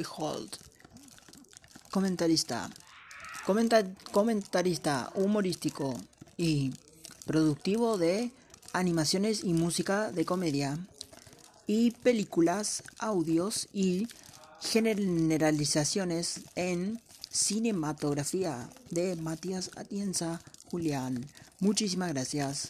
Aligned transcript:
Behold. 0.00 0.50
Comentarista. 1.90 2.70
Comenta- 3.44 3.84
comentarista 4.12 5.10
humorístico 5.14 5.94
y 6.38 6.72
productivo 7.26 7.98
de 7.98 8.30
animaciones 8.72 9.44
y 9.44 9.52
música 9.52 10.10
de 10.12 10.24
comedia 10.24 10.78
y 11.66 11.90
películas, 11.90 12.82
audios 12.98 13.68
y 13.74 14.08
generalizaciones 14.62 16.40
en 16.54 17.00
cinematografía 17.30 18.70
de 18.90 19.16
Matías 19.16 19.70
Atienza 19.76 20.40
Julián. 20.70 21.26
Muchísimas 21.60 22.10
gracias. 22.14 22.68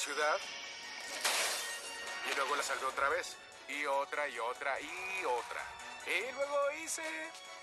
Ciudad. 0.00 0.38
Y 2.30 2.34
luego 2.34 2.56
la 2.56 2.62
salvé 2.62 2.86
otra 2.86 3.08
vez. 3.10 3.36
Y 3.68 3.84
otra 3.84 4.26
y 4.28 4.38
otra 4.38 4.80
y 4.80 5.24
otra. 5.26 5.62
Y 6.06 6.32
luego 6.32 6.72
hice. 6.82 7.02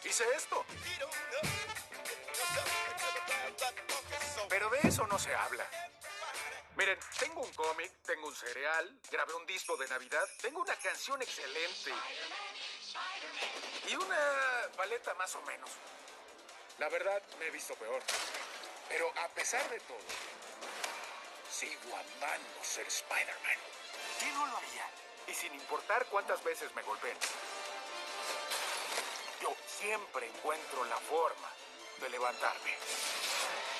hice 0.03 0.23
esto. 0.35 0.63
Pero 4.49 4.69
de 4.69 4.79
eso 4.83 5.07
no 5.07 5.17
se 5.17 5.33
habla. 5.33 5.65
Miren, 6.75 6.99
tengo 7.19 7.41
un 7.41 7.51
cómic, 7.53 7.91
tengo 8.05 8.27
un 8.27 8.35
cereal, 8.35 8.99
grabé 9.09 9.33
un 9.33 9.47
disco 9.47 9.75
de 9.77 9.87
Navidad, 9.87 10.23
tengo 10.39 10.61
una 10.61 10.75
canción 10.75 11.19
excelente. 11.23 11.91
Y 13.87 13.95
una 13.95 14.69
paleta 14.77 15.15
más 15.15 15.33
o 15.35 15.41
menos. 15.41 15.71
La 16.77 16.87
verdad, 16.89 17.21
me 17.39 17.47
he 17.47 17.49
visto 17.49 17.73
peor. 17.75 18.01
Pero 18.89 19.11
a 19.17 19.27
pesar 19.29 19.67
de 19.71 19.79
todo, 19.79 19.97
sigo 21.51 21.95
amando 21.95 22.63
ser 22.63 22.87
Spider-Man. 22.87 23.59
¿Quién 24.19 24.33
no 24.33 24.45
lo 24.45 24.57
haría? 24.57 24.89
Y 25.27 25.33
sin 25.33 25.53
importar 25.53 26.05
cuántas 26.07 26.43
veces 26.43 26.73
me 26.75 26.81
golpeen, 26.83 27.17
yo 29.41 29.55
siempre 29.65 30.27
encuentro 30.27 30.83
la 30.85 30.97
forma 30.97 31.49
de 31.99 32.09
levantarme. 32.09 32.75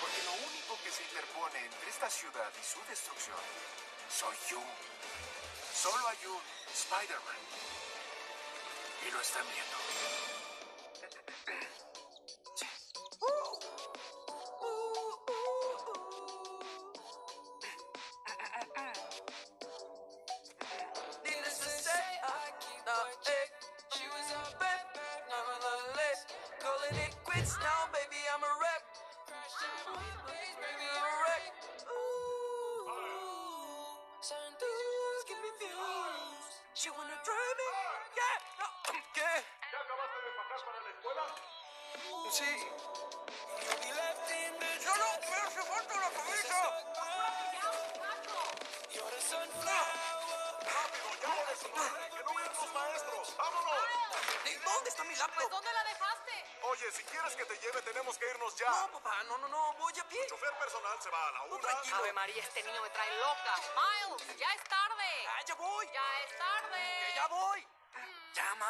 Porque 0.01 0.23
lo 0.23 0.33
único 0.47 0.77
que 0.83 0.91
se 0.91 1.03
interpone 1.03 1.65
entre 1.65 1.89
esta 1.89 2.09
ciudad 2.09 2.51
y 2.59 2.63
su 2.63 2.79
destrucción 2.89 3.37
soy 4.09 4.35
yo. 4.49 4.61
Solo 5.73 6.07
hay 6.07 6.25
un 6.25 6.41
Spider-Man. 6.73 7.37
Y 9.07 9.11
lo 9.11 9.21
están 9.21 9.45
viendo. 9.53 10.36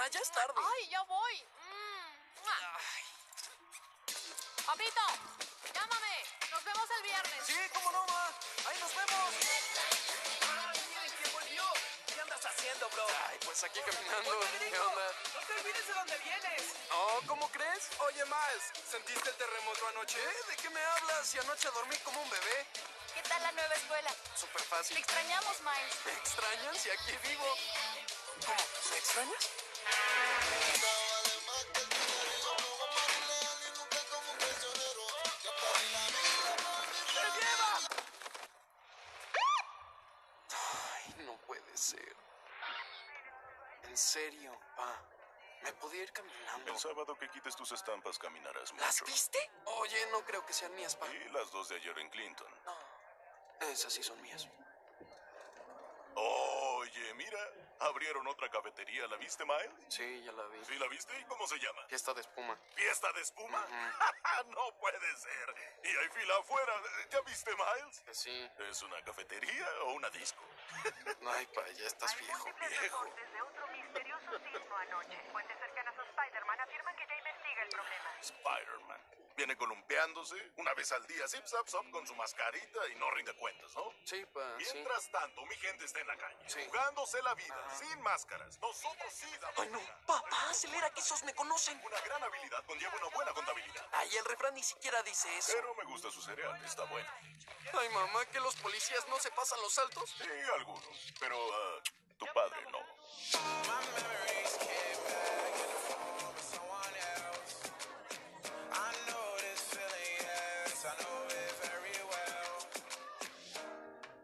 Ya, 0.07 0.13
ma, 0.13 0.13
ya 0.13 0.19
es 0.21 0.31
tarde. 0.31 0.53
Ay, 0.55 0.89
ya 0.89 1.01
voy. 1.03 1.43
Mm. 1.43 2.45
Papito, 4.65 5.01
llámame. 5.73 6.25
Nos 6.51 6.63
vemos 6.63 6.89
el 6.97 7.03
viernes. 7.03 7.45
Sí, 7.45 7.55
cómo 7.73 7.91
no, 7.91 8.05
ma. 8.05 8.33
Ahí 8.69 8.79
nos 8.79 8.95
vemos. 8.95 9.33
¡Miren 10.87 11.11
quién 11.17 11.33
volvió! 11.33 11.63
¿Qué 12.07 12.21
andas 12.21 12.45
haciendo, 12.45 12.89
bro? 12.89 13.05
Ay, 13.29 13.37
pues 13.43 13.63
aquí 13.63 13.79
caminando. 13.81 14.39
Oye, 14.39 14.69
¿Qué 14.69 14.79
onda? 14.79 15.11
No 15.33 15.39
te 15.41 15.53
olvides 15.53 15.87
de 15.87 15.93
dónde 15.93 16.17
vienes. 16.19 16.63
Oh, 16.91 17.21
¿cómo 17.27 17.49
crees? 17.51 17.89
Oye, 17.99 18.23
Miles, 18.25 18.63
¿sentiste 18.89 19.29
el 19.29 19.35
terremoto 19.35 19.87
anoche? 19.87 20.19
¿De 20.47 20.55
qué 20.55 20.69
me 20.69 20.83
hablas? 20.83 21.27
Si 21.27 21.37
anoche 21.39 21.69
dormí 21.71 21.97
como 21.97 22.21
un 22.21 22.29
bebé. 22.29 22.65
¿Qué 23.13 23.21
tal 23.23 23.41
la 23.43 23.51
nueva 23.51 23.73
escuela? 23.73 24.11
Súper 24.35 24.61
Te 24.61 24.67
fácil. 24.67 24.97
extrañamos, 24.97 25.61
Miles. 25.61 26.05
¿Me 26.05 26.13
extrañan 26.13 26.75
si 26.75 26.89
aquí 26.91 27.17
vivo? 27.27 27.57
¿Cómo? 28.45 28.63
¿Me 28.91 28.97
extrañas? 28.97 29.66
No 41.25 41.37
puede 41.45 41.77
ser. 41.77 42.15
En 43.83 43.97
serio, 43.97 44.59
pa. 44.75 45.01
¿Me 45.63 45.73
podía 45.73 46.03
ir 46.03 46.11
caminando? 46.11 46.71
El 46.71 46.77
sábado 46.77 47.17
que 47.17 47.29
quites 47.29 47.55
tus 47.55 47.71
estampas 47.71 48.17
caminarás 48.19 48.71
mucho. 48.71 48.85
¿Las 48.85 49.03
viste? 49.03 49.39
Oye, 49.65 49.97
no 50.11 50.23
creo 50.23 50.45
que 50.45 50.53
sean 50.53 50.73
mías, 50.75 50.95
pa. 50.95 51.07
Y 51.07 51.29
las 51.29 51.51
dos 51.51 51.69
de 51.69 51.75
ayer 51.77 51.97
en 51.99 52.09
Clinton. 52.09 52.47
No, 52.65 53.67
esas 53.67 53.91
sí 53.91 54.03
son 54.03 54.21
mías. 54.21 54.47
Oye, 56.19 57.13
mira, 57.13 57.39
abrieron 57.79 58.25
otra 58.27 58.49
cafetería. 58.49 59.05
¿La 59.07 59.17
viste, 59.17 59.45
Miles? 59.45 59.69
Sí, 59.87 60.23
ya 60.25 60.31
la 60.31 60.47
vi. 60.47 60.65
¿Sí 60.65 60.75
la 60.79 60.87
viste? 60.87 61.13
¿Y 61.19 61.23
cómo 61.25 61.47
se 61.47 61.59
llama? 61.59 61.83
Fiesta 61.87 62.13
de 62.13 62.21
espuma. 62.21 62.57
¿Fiesta 62.75 63.11
de 63.13 63.21
espuma? 63.21 63.67
no 64.49 64.77
puede 64.79 65.17
ser. 65.17 65.55
Y 65.83 65.87
hay 65.87 66.09
fila 66.09 66.37
afuera. 66.37 66.73
¿Ya 67.11 67.21
viste, 67.21 67.51
Miles? 67.51 67.99
Que 68.01 68.13
sí. 68.15 68.49
¿Es 68.69 68.81
una 68.81 68.99
cafetería 69.03 69.67
o 69.83 69.93
una 69.93 70.09
disco? 70.09 70.41
Ay, 71.37 71.45
pa, 71.47 71.67
ya 71.71 71.85
estás 71.87 72.17
viejo. 72.19 72.49
Viejo. 72.69 73.03
de 73.05 73.41
otro 73.41 73.67
misterioso 73.67 74.31
sismo 74.39 74.75
anoche. 74.77 75.17
Fuentes 75.31 75.57
cercanas 75.59 75.93
a 75.99 76.03
Spider-Man 76.03 76.59
afirman 76.61 76.95
que 76.95 77.07
ya 77.07 77.15
investiga 77.17 77.61
el 77.63 77.69
problema. 77.69 78.09
Spider-Man. 78.21 79.01
Viene 79.35 79.55
columpiándose 79.55 80.51
una 80.55 80.73
vez 80.73 80.91
al 80.93 81.05
día, 81.05 81.27
zip, 81.27 81.45
zap, 81.45 81.67
zap, 81.67 81.87
con 81.91 82.07
su 82.07 82.15
mascarita 82.15 82.87
y 82.89 82.95
no 82.95 83.11
rinde 83.11 83.35
cuentas, 83.35 83.71
¿no? 83.75 83.93
Sí, 84.03 84.25
pa, 84.33 84.41
sí. 84.57 84.65
Mientras 84.73 85.11
tanto, 85.11 85.45
mi 85.45 85.55
gente 85.57 85.85
está 85.85 85.99
en 85.99 86.07
la 86.07 86.17
calle, 86.17 86.49
Sí. 86.49 86.59
jugándose 86.65 87.21
la 87.21 87.35
vida, 87.35 87.69
sin 87.77 88.01
máscaras. 88.01 88.57
Nosotros 88.59 89.13
sí 89.13 89.29
damos 89.39 89.59
Ay, 89.59 89.69
no. 89.69 89.79
vida. 89.79 89.99
Papá, 90.07 90.49
acelera 90.49 90.89
que 90.89 91.01
esos 91.01 91.21
me 91.23 91.35
conocen. 91.35 91.79
Una 91.85 92.01
gran 92.01 92.23
habilidad 92.23 92.65
conlleva 92.65 92.95
una 92.97 93.09
buena 93.15 93.31
contabilidad. 93.33 93.87
Ay, 93.91 94.15
el 94.17 94.25
refrán 94.25 94.55
ni 94.55 94.63
siquiera 94.63 95.03
dice 95.03 95.37
eso. 95.37 95.51
Pero 95.53 95.75
me 95.75 95.83
gusta 95.83 96.09
su 96.09 96.21
cereal, 96.23 96.59
está 96.65 96.85
bueno. 96.85 97.07
Ay, 97.79 97.89
mamá, 97.89 98.25
que 98.27 98.39
los 98.39 98.55
policías 98.55 99.07
no 99.07 99.19
se 99.19 99.29
pasan 99.31 99.61
los 99.61 99.71
saltos. 99.71 100.09
Sí, 100.17 100.27
algunos. 100.57 101.13
Pero 101.19 101.37
ah, 101.53 101.81
tu 102.17 102.25
padre 102.33 102.59
no. 102.71 102.79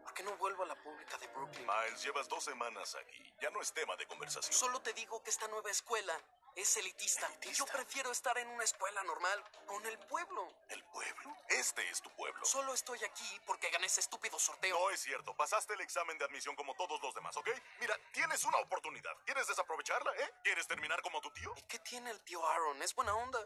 ¿Por 0.02 0.14
qué 0.14 0.22
no 0.22 0.36
vuelvo 0.36 0.62
a 0.64 0.66
la 0.66 0.74
pública 0.76 1.18
de 1.18 1.26
Brooklyn? 1.28 1.66
Miles, 1.66 2.02
llevas 2.02 2.28
dos 2.28 2.44
semanas 2.44 2.94
aquí. 2.94 3.32
Ya 3.40 3.50
no 3.50 3.60
es 3.60 3.72
tema 3.72 3.96
de 3.96 4.06
conversación. 4.06 4.52
Solo 4.52 4.80
te 4.80 4.92
digo 4.92 5.22
que 5.22 5.30
esta 5.30 5.48
nueva 5.48 5.70
escuela 5.70 6.18
Es 6.54 6.76
elitista. 6.76 7.28
Y 7.42 7.52
yo 7.52 7.66
prefiero 7.66 8.12
estar 8.12 8.38
en 8.38 8.46
una 8.48 8.62
escuela 8.62 9.02
normal, 9.02 9.42
con 9.66 9.84
el 9.86 9.98
pueblo. 9.98 10.48
¿El 10.68 10.84
pueblo? 10.84 11.36
Este 11.48 11.88
es 11.90 12.00
tu 12.00 12.10
pueblo. 12.10 12.44
Solo 12.44 12.72
estoy 12.74 13.02
aquí 13.04 13.40
porque 13.44 13.70
gané 13.70 13.86
ese 13.86 14.00
estúpido 14.00 14.38
sorteo. 14.38 14.78
No 14.78 14.90
es 14.90 15.00
cierto. 15.00 15.34
Pasaste 15.36 15.74
el 15.74 15.80
examen 15.80 16.16
de 16.16 16.24
admisión 16.24 16.54
como 16.54 16.74
todos 16.74 17.02
los 17.02 17.12
demás, 17.14 17.36
¿ok? 17.36 17.48
Mira, 17.80 17.98
tienes 18.12 18.44
una 18.44 18.58
oportunidad. 18.58 19.16
¿Quieres 19.24 19.48
desaprovecharla, 19.48 20.12
eh? 20.16 20.32
¿Quieres 20.44 20.66
terminar 20.68 21.02
como 21.02 21.20
tu 21.20 21.30
tío? 21.32 21.52
¿Y 21.56 21.62
qué 21.62 21.80
tiene 21.80 22.10
el 22.10 22.22
tío 22.22 22.46
Aaron? 22.46 22.80
Es 22.82 22.94
buena 22.94 23.14
onda. 23.16 23.40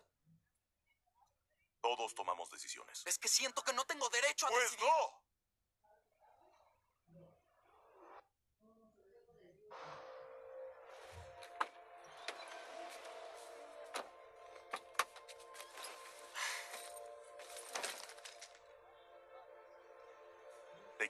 Todos 1.80 2.14
tomamos 2.14 2.50
decisiones. 2.50 3.02
Es 3.06 3.18
que 3.18 3.28
siento 3.28 3.62
que 3.64 3.72
no 3.72 3.86
tengo 3.86 4.08
derecho 4.10 4.46
a 4.46 4.50
Pues 4.50 4.64
decidir. 4.70 4.84
no. 4.86 5.22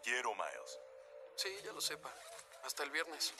Quiero, 0.08 0.34
Miles. 0.34 0.80
Sí, 1.36 1.60
ya 1.62 1.72
lo 1.72 1.80
sepa. 1.80 2.10
Hasta 2.64 2.82
el 2.82 2.90
viernes. 2.90 3.34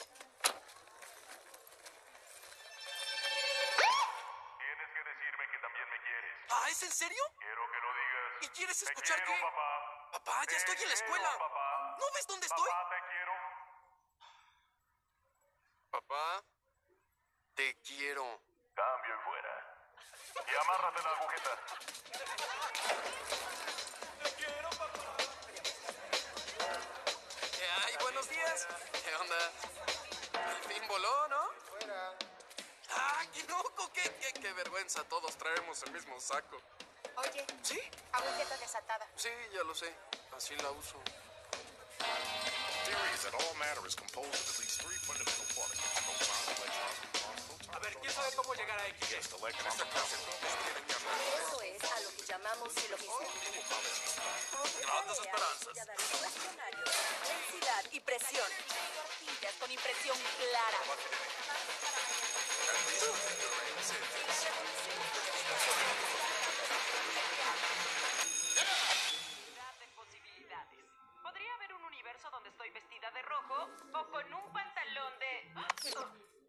Tienes 4.59 4.89
que 4.93 5.03
decirme 5.09 5.43
que 5.51 5.57
también 5.59 5.89
me 5.89 5.99
quieres. 5.99 6.35
¿Ah, 6.51 6.65
es 6.69 6.83
en 6.83 6.91
serio? 6.91 7.23
Quiero 7.39 7.71
que 7.71 7.79
lo 7.79 7.93
digas. 7.93 8.43
¿Y 8.43 8.47
quieres 8.49 8.77
Te 8.79 8.85
escuchar 8.85 9.23
quiero, 9.23 9.33
qué? 9.35 9.41
papá. 9.41 10.11
Papá, 10.11 10.43
ya 10.49 10.57
estoy 10.57 10.75
en 10.75 10.81
la 10.81 10.87
Te 10.87 10.93
escuela. 10.93 11.29
quiero, 11.29 11.39
papá. 11.49 11.95
¿No 11.99 12.05
ves 12.13 12.27
dónde 12.27 12.45
estoy? 12.45 12.69
Papá, 12.69 12.89
te 12.89 13.01
quiero. 13.09 13.33
Papá, 15.91 16.43
te 17.55 17.75
quiero. 17.81 18.41
Cambio 18.75 19.15
y 19.15 19.19
fuera. 19.25 19.53
Y 20.47 20.55
amárrate 20.55 21.01
la 21.03 21.09
agujeta. 21.11 21.53
Buenos 28.19 28.35
días. 28.35 28.67
¿Qué 28.91 29.15
onda? 29.15 29.37
Al 30.45 30.57
fin 30.67 30.83
voló, 30.89 31.27
¿no? 31.29 31.51
Fuera. 31.69 32.13
¡Ah, 32.89 33.23
qué 33.33 33.43
loco! 33.43 33.89
¡Qué, 33.93 34.01
qué, 34.19 34.33
qué 34.41 34.51
vergüenza! 34.51 35.05
Todos 35.05 35.37
traemos 35.37 35.81
el 35.83 35.93
mismo 35.93 36.19
saco. 36.19 36.57
Oye, 37.15 37.45
¿Sí? 37.63 37.79
agujeta 38.11 38.57
desatada. 38.57 39.07
Sí, 39.15 39.29
ya 39.53 39.63
lo 39.63 39.73
sé. 39.73 39.95
Así 40.35 40.53
la 40.57 40.69
uso. 40.71 40.99
Theory 42.83 43.09
is 43.15 43.23
that 43.23 43.33
all 43.35 43.55
matter 43.57 43.87
is 43.87 43.95
composed 43.95 44.35
of 44.35 44.49
at 44.51 44.59
least 44.59 44.81
three 44.81 44.98
sabe 48.29 48.35
cómo 48.35 48.53
llegar 48.53 48.79
a 48.79 48.87
X? 48.87 49.11
Eso 49.11 49.37
es 51.61 51.83
a 51.83 51.99
lo 52.01 52.09
que 52.15 52.23
llamamos 52.27 52.73
silogismo. 52.73 53.19
Grandes 54.81 55.19
esperanzas. 55.19 55.73
Densidad 57.27 57.83
y 57.91 57.99
presión. 57.99 58.51
Tortillas 58.95 59.53
con 59.59 59.71
impresión 59.71 60.17
clara. 60.37 60.79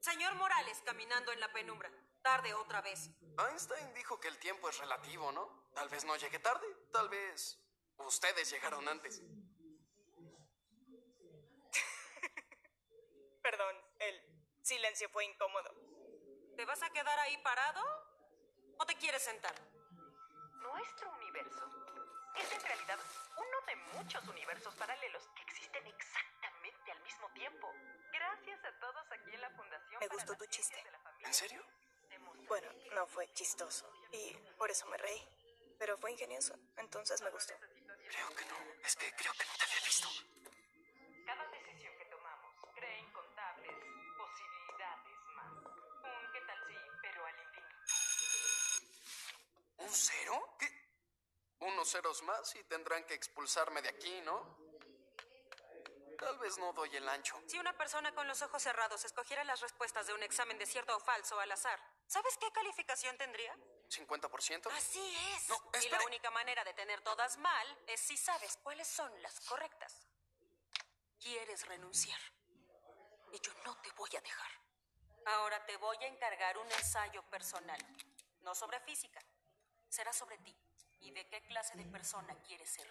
Señor 0.00 0.34
Morales 0.36 0.82
caminando 0.84 1.30
en 1.32 1.40
la 1.40 1.52
penumbra. 1.52 1.90
Tarde 2.22 2.54
otra 2.54 2.80
vez. 2.80 3.10
Einstein 3.38 3.92
dijo 3.92 4.18
que 4.18 4.28
el 4.28 4.38
tiempo 4.38 4.68
es 4.70 4.78
relativo, 4.78 5.30
¿no? 5.32 5.68
Tal 5.74 5.90
vez 5.90 6.04
no 6.04 6.16
llegue 6.16 6.38
tarde, 6.38 6.66
tal 6.90 7.10
vez 7.10 7.58
ustedes 7.98 8.50
llegaron 8.50 8.88
antes. 8.88 9.22
Perdón, 13.42 13.76
el 13.98 14.22
silencio 14.62 15.08
fue 15.10 15.26
incómodo. 15.26 15.70
¿Te 16.56 16.64
vas 16.64 16.82
a 16.82 16.90
quedar 16.90 17.18
ahí 17.20 17.36
parado? 17.42 17.82
¿O 18.78 18.86
te 18.86 18.96
quieres 18.96 19.22
sentar? 19.22 19.54
Nuestro 20.62 21.10
universo 21.12 21.70
es 22.36 22.52
en 22.52 22.60
realidad 22.62 22.98
uno 23.36 23.66
de 23.66 23.76
muchos 23.98 24.26
universos 24.28 24.74
paralelos 24.76 25.28
que 25.34 25.42
existen 25.42 25.86
exactamente 25.86 26.49
al 26.90 27.00
mismo 27.02 27.28
tiempo. 27.30 27.72
Gracias 28.12 28.64
a 28.64 28.72
todos 28.80 29.06
aquí 29.12 29.30
en 29.32 29.40
la 29.40 29.50
Fundación. 29.50 30.00
Me 30.00 30.08
para 30.08 30.14
gustó 30.14 30.36
tu 30.36 30.46
chiste. 30.46 30.82
¿En 31.20 31.34
serio? 31.34 31.64
Bueno, 32.48 32.68
no 32.94 33.06
fue 33.06 33.32
chistoso 33.32 33.88
y 34.12 34.34
por 34.58 34.70
eso 34.70 34.86
me 34.86 34.96
reí. 34.96 35.22
Pero 35.78 35.96
fue 35.96 36.12
ingenioso, 36.12 36.54
entonces 36.76 37.22
me 37.22 37.30
gustó. 37.30 37.54
Creo 38.08 38.28
que 38.36 38.44
no. 38.44 38.56
Es 38.84 38.96
que 38.96 39.10
creo 39.12 39.32
que 39.32 39.44
no 39.46 39.52
te 39.56 39.64
había 39.64 39.80
visto. 39.86 40.08
Cada 41.24 41.46
decisión 41.48 41.96
que 41.96 42.04
tomamos 42.06 42.54
crea 42.74 42.98
incontables 42.98 43.76
posibilidades 44.18 45.16
más. 45.36 45.52
Un 45.52 46.32
qué 46.32 46.40
tal 46.46 46.58
sí, 46.66 46.74
pero 47.00 47.24
al 47.24 47.40
infinito. 47.40 47.84
¿Un 49.78 49.88
cero? 49.90 50.56
¿Qué? 50.58 50.68
Unos 51.60 51.88
ceros 51.90 52.22
más 52.24 52.54
y 52.56 52.64
tendrán 52.64 53.04
que 53.04 53.14
expulsarme 53.14 53.80
de 53.80 53.90
aquí, 53.90 54.20
¿no? 54.22 54.69
Tal 56.20 56.38
vez 56.38 56.58
no 56.58 56.72
doy 56.74 56.94
el 56.94 57.08
ancho. 57.08 57.42
Si 57.46 57.58
una 57.58 57.72
persona 57.72 58.14
con 58.14 58.28
los 58.28 58.42
ojos 58.42 58.62
cerrados 58.62 59.02
escogiera 59.06 59.42
las 59.44 59.60
respuestas 59.60 60.06
de 60.06 60.12
un 60.12 60.22
examen 60.22 60.58
de 60.58 60.66
cierto 60.66 60.94
o 60.94 61.00
falso 61.00 61.40
al 61.40 61.50
azar, 61.50 61.80
¿sabes 62.06 62.36
qué 62.38 62.52
calificación 62.52 63.16
tendría? 63.16 63.56
¿50%? 63.88 64.70
Así 64.70 65.16
es. 65.34 65.48
No, 65.48 65.56
y 65.82 65.88
la 65.88 66.02
única 66.04 66.30
manera 66.30 66.62
de 66.62 66.74
tener 66.74 67.00
todas 67.00 67.38
mal 67.38 67.78
es 67.86 68.00
si 68.00 68.18
sabes 68.18 68.58
cuáles 68.62 68.86
son 68.86 69.10
las 69.22 69.40
correctas. 69.40 70.06
Quieres 71.18 71.66
renunciar. 71.66 72.20
Y 73.32 73.40
yo 73.40 73.52
no 73.64 73.80
te 73.80 73.90
voy 73.92 74.10
a 74.16 74.20
dejar. 74.20 74.50
Ahora 75.24 75.64
te 75.64 75.76
voy 75.78 75.96
a 76.02 76.06
encargar 76.06 76.58
un 76.58 76.70
ensayo 76.70 77.22
personal. 77.30 77.78
No 78.42 78.54
sobre 78.54 78.78
física. 78.80 79.20
Será 79.88 80.12
sobre 80.12 80.36
ti. 80.38 80.54
Y 81.00 81.12
de 81.12 81.26
qué 81.28 81.40
clase 81.42 81.78
de 81.78 81.86
persona 81.86 82.34
quieres 82.42 82.68
ser. 82.68 82.86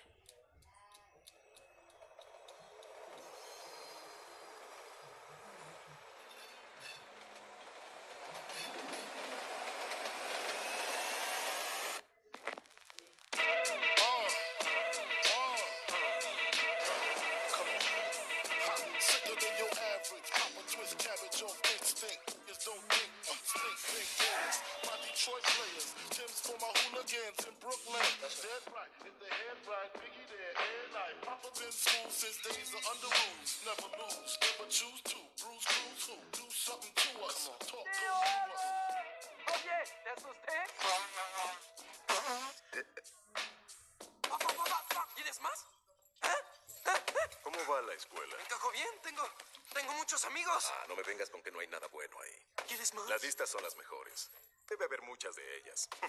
Listas 53.29 53.47
son 53.47 53.61
las 53.61 53.75
mejores. 53.75 54.27
Debe 54.67 54.85
haber 54.85 55.03
muchas 55.03 55.35
de 55.35 55.57
ellas. 55.57 55.87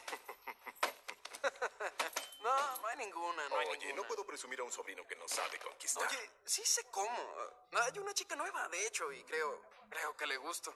No, 2.42 2.76
no 2.78 2.86
hay 2.88 2.96
ninguna, 2.96 3.48
no 3.50 3.58
hay 3.58 3.66
Oye, 3.66 3.78
ninguna. 3.78 3.96
no 4.02 4.08
puedo 4.08 4.24
presumir 4.26 4.60
a 4.60 4.62
un 4.64 4.72
sobrino 4.72 5.06
que 5.06 5.14
no 5.16 5.28
sabe 5.28 5.58
conquistar. 5.58 6.06
Oye, 6.08 6.30
sí 6.46 6.64
sé 6.64 6.84
cómo. 6.90 7.36
Hay 7.72 7.98
una 7.98 8.14
chica 8.14 8.34
nueva, 8.34 8.66
de 8.68 8.86
hecho, 8.86 9.12
y 9.12 9.22
creo, 9.24 9.62
creo 9.90 10.16
que 10.16 10.26
le 10.26 10.38
gusto. 10.38 10.74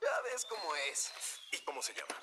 Ya 0.00 0.20
ves 0.20 0.44
cómo 0.44 0.74
es. 0.76 1.10
¿Y 1.52 1.58
cómo 1.64 1.82
se 1.82 1.94
llama? 1.94 2.14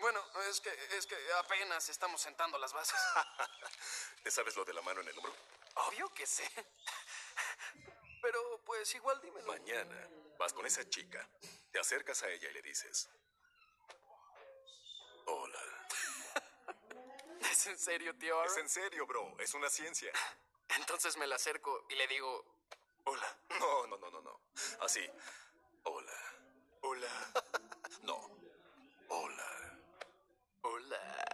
Bueno, 0.00 0.20
es 0.48 0.60
que, 0.60 0.70
es 0.96 1.06
que 1.06 1.16
apenas 1.34 1.88
estamos 1.88 2.20
sentando 2.20 2.58
las 2.58 2.72
bases. 2.72 2.98
¿Te 4.24 4.30
sabes 4.32 4.56
lo 4.56 4.64
de 4.64 4.74
la 4.74 4.82
mano 4.82 5.00
en 5.00 5.08
el 5.08 5.16
hombro? 5.16 5.32
Obvio 5.76 6.12
que 6.12 6.26
sé. 6.26 6.48
Pero, 8.20 8.60
pues, 8.64 8.92
igual 8.96 9.20
dímelo. 9.20 9.46
Mañana 9.46 10.08
vas 10.38 10.52
con 10.52 10.66
esa 10.66 10.88
chica, 10.88 11.26
te 11.74 11.80
acercas 11.80 12.22
a 12.22 12.30
ella 12.30 12.48
y 12.48 12.52
le 12.52 12.62
dices, 12.62 13.10
hola. 15.26 15.58
¿Es 17.50 17.66
en 17.66 17.76
serio, 17.76 18.16
tío? 18.16 18.44
Es 18.44 18.56
en 18.58 18.68
serio, 18.68 19.04
bro. 19.08 19.36
Es 19.40 19.54
una 19.54 19.68
ciencia. 19.68 20.12
Entonces 20.78 21.16
me 21.16 21.26
la 21.26 21.34
acerco 21.34 21.84
y 21.90 21.96
le 21.96 22.06
digo, 22.06 22.44
hola. 23.02 23.26
No, 23.58 23.88
no, 23.88 23.96
no, 23.98 24.08
no, 24.08 24.20
no. 24.20 24.40
Así, 24.82 25.04
hola. 25.82 26.12
Hola. 26.82 27.08
No. 28.02 28.20
Hola. 29.08 29.80
Hola. 30.62 31.26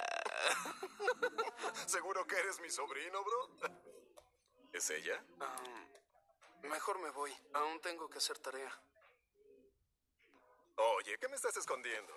¿Seguro 1.84 2.26
que 2.26 2.38
eres 2.38 2.60
mi 2.60 2.70
sobrino, 2.70 3.22
bro? 3.22 3.70
¿Es 4.72 4.88
ella? 4.88 5.22
Mejor 6.62 6.98
me 7.00 7.10
voy. 7.10 7.36
Aún 7.52 7.78
tengo 7.82 8.08
que 8.08 8.16
hacer 8.16 8.38
tarea. 8.38 8.74
Oye, 10.80 11.18
¿qué 11.18 11.28
me 11.28 11.36
estás 11.36 11.54
escondiendo? 11.58 12.16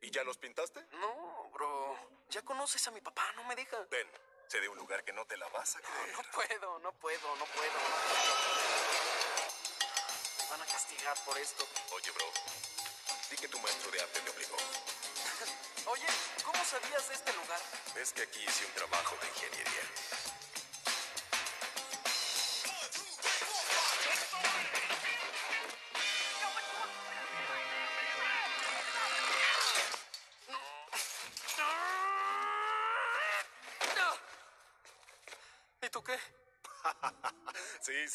¿Y 0.00 0.10
ya 0.12 0.22
los 0.22 0.38
pintaste? 0.38 0.80
No, 0.92 1.50
bro. 1.52 1.98
Ya 2.28 2.40
conoces 2.42 2.86
a 2.86 2.92
mi 2.92 3.00
papá, 3.00 3.32
no 3.32 3.42
me 3.44 3.56
deja. 3.56 3.78
Ven, 3.90 4.08
sé 4.46 4.60
de 4.60 4.68
un 4.68 4.78
lugar 4.78 5.02
que 5.02 5.12
no 5.12 5.26
te 5.26 5.36
la 5.36 5.48
vas 5.48 5.74
a 5.74 5.80
creer. 5.80 6.12
No 6.12 6.22
puedo, 6.30 6.78
no 6.78 6.92
puedo, 6.92 7.36
no 7.36 7.44
puedo, 7.46 7.78
no 7.78 7.96
puedo. 8.06 8.36
Me 10.38 10.50
van 10.50 10.62
a 10.62 10.66
castigar 10.66 11.16
por 11.24 11.36
esto. 11.36 11.66
Oye, 11.94 12.10
bro, 12.12 12.26
di 13.28 13.36
que 13.38 13.48
tu 13.48 13.58
maestro 13.58 13.90
de 13.90 14.00
arte 14.00 14.20
te 14.20 14.30
obligó. 14.30 14.56
Oye, 15.86 16.06
¿cómo 16.44 16.64
sabías 16.64 17.08
de 17.08 17.14
este 17.14 17.32
lugar? 17.32 17.60
Es 17.96 18.12
que 18.12 18.22
aquí 18.22 18.38
hice 18.38 18.66
un 18.66 18.72
trabajo 18.72 19.16
de 19.20 19.26
ingeniería. 19.28 19.82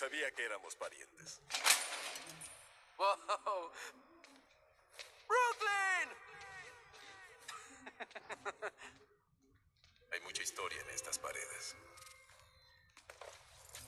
Sabía 0.02 0.32
que 0.32 0.44
éramos 0.44 0.76
parientes. 0.76 1.40
¡Wow! 2.98 3.72
¡Brooklyn! 5.28 6.10
Hay 10.12 10.20
mucha 10.22 10.42
historia 10.42 10.82
en 10.82 10.90
estas 10.90 11.20
paredes. 11.20 11.76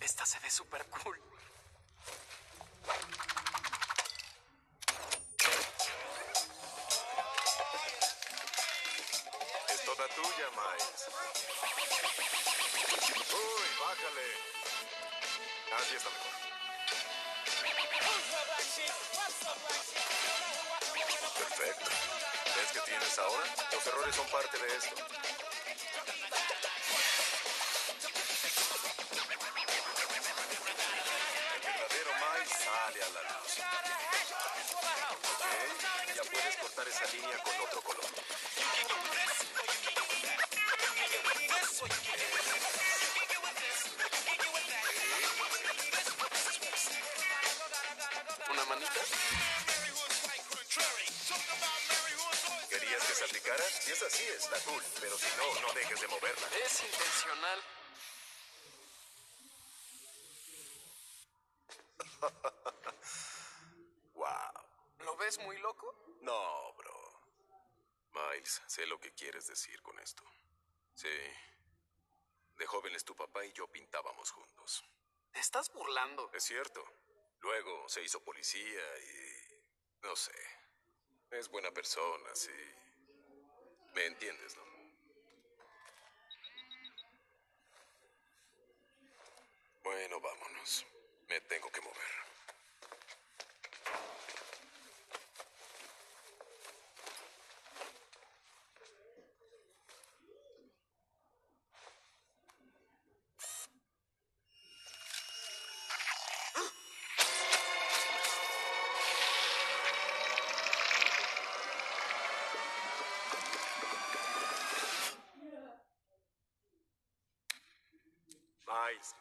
Esta 0.01 0.23
se 0.23 0.37
ve 0.41 0.51
súper 0.51 0.85
cool. 0.89 1.19
Es 9.67 9.83
toda 9.83 10.07
tuya, 10.09 10.47
Miles. 10.51 11.07
Uy, 13.33 13.67
bájale. 13.79 14.52
Así 15.79 15.95
está 15.95 16.09
mejor. 16.09 16.33
Perfecto. 21.39 21.89
¿Ves 22.55 22.71
qué 22.73 22.79
tienes 22.81 23.19
ahora? 23.19 23.43
Los 23.71 23.87
errores 23.87 24.15
son 24.15 24.27
parte 24.27 24.57
de 24.59 24.67
esto. 24.77 24.95
El 31.55 31.61
verdadero 31.61 32.11
Miles 32.21 32.51
sale 32.63 33.03
a 33.03 33.09
la 33.09 33.21
luz. 33.23 33.51
Ya 36.15 36.23
puedes 36.23 36.55
cortar 36.57 36.87
esa 36.87 37.05
línea 37.11 37.37
con 37.43 37.61
otro 37.61 37.81
color. 37.81 38.05
¿Una 48.65 48.75
manita? 48.75 49.01
¿Querías 52.69 53.03
que 53.03 53.13
salpicara? 53.13 53.63
Si 53.63 53.91
es 53.91 54.03
así, 54.03 54.23
está 54.23 54.57
cool. 54.61 54.81
Pero 55.01 55.17
si 55.17 55.27
no, 55.37 55.61
no 55.67 55.73
dejes 55.73 55.99
de 55.99 56.07
moverla. 56.07 56.47
Es 56.63 56.81
intencional. 56.81 57.63
wow. 64.13 64.27
¿Lo 64.99 65.17
ves 65.17 65.39
muy 65.39 65.57
loco? 65.57 65.93
No, 66.21 66.73
bro. 66.75 67.21
Miles, 68.13 68.61
sé 68.67 68.85
lo 68.85 68.97
que 68.97 69.13
quieres 69.13 69.47
decir 69.47 69.81
con 69.81 69.99
esto. 69.99 70.23
Sí. 70.95 71.09
De 72.55 72.65
jóvenes 72.65 73.03
tu 73.03 73.13
papá 73.13 73.43
y 73.45 73.51
yo 73.51 73.67
pintábamos 73.67 74.31
juntos. 74.31 74.85
Te 75.31 75.39
estás 75.41 75.69
burlando. 75.73 76.31
Es 76.33 76.43
cierto. 76.43 76.85
Luego 77.43 77.89
se 77.89 78.01
hizo 78.01 78.23
policía 78.23 78.81
y... 78.99 80.01
no 80.01 80.15
sé. 80.15 80.31
Es 81.31 81.49
buena 81.49 81.71
persona, 81.71 82.33
sí. 82.33 82.51
¿Me 83.93 84.05
entiendes, 84.05 84.55
no? 84.55 84.63
Bueno, 89.83 90.21
vámonos. 90.21 90.85
Me 91.27 91.41
tengo 91.41 91.69
que 91.69 91.81
mover. 91.81 92.12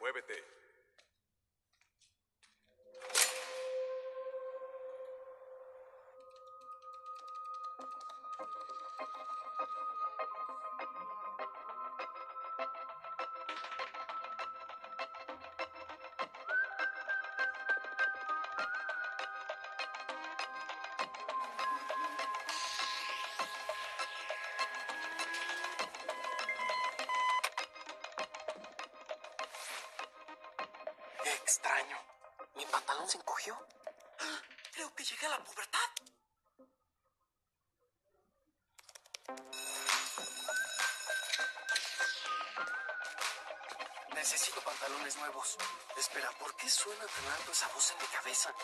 Muévete. 0.01 0.45
Necesito 44.23 44.61
pantalones 44.61 45.17
nuevos. 45.17 45.59
Espera, 45.97 46.31
¿por 46.39 46.55
qué 46.55 46.71
suena 46.71 47.05
tan 47.05 47.27
alto 47.33 47.51
esa 47.51 47.67
voz 47.75 47.91
en 47.91 47.99
mi 47.99 48.07
cabeza? 48.07 48.55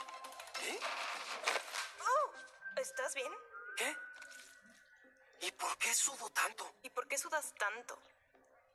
¿Qué? 0.57 0.79
Oh, 2.01 2.81
¿estás 2.81 3.13
bien? 3.13 3.33
¿Qué? 3.77 3.97
¿Y 5.41 5.51
por 5.51 5.77
qué 5.79 5.93
sudo 5.93 6.31
tanto? 6.31 6.77
¿Y 6.85 6.91
por 6.91 7.09
qué 7.09 7.19
sudas 7.19 7.53
tanto? 7.59 8.01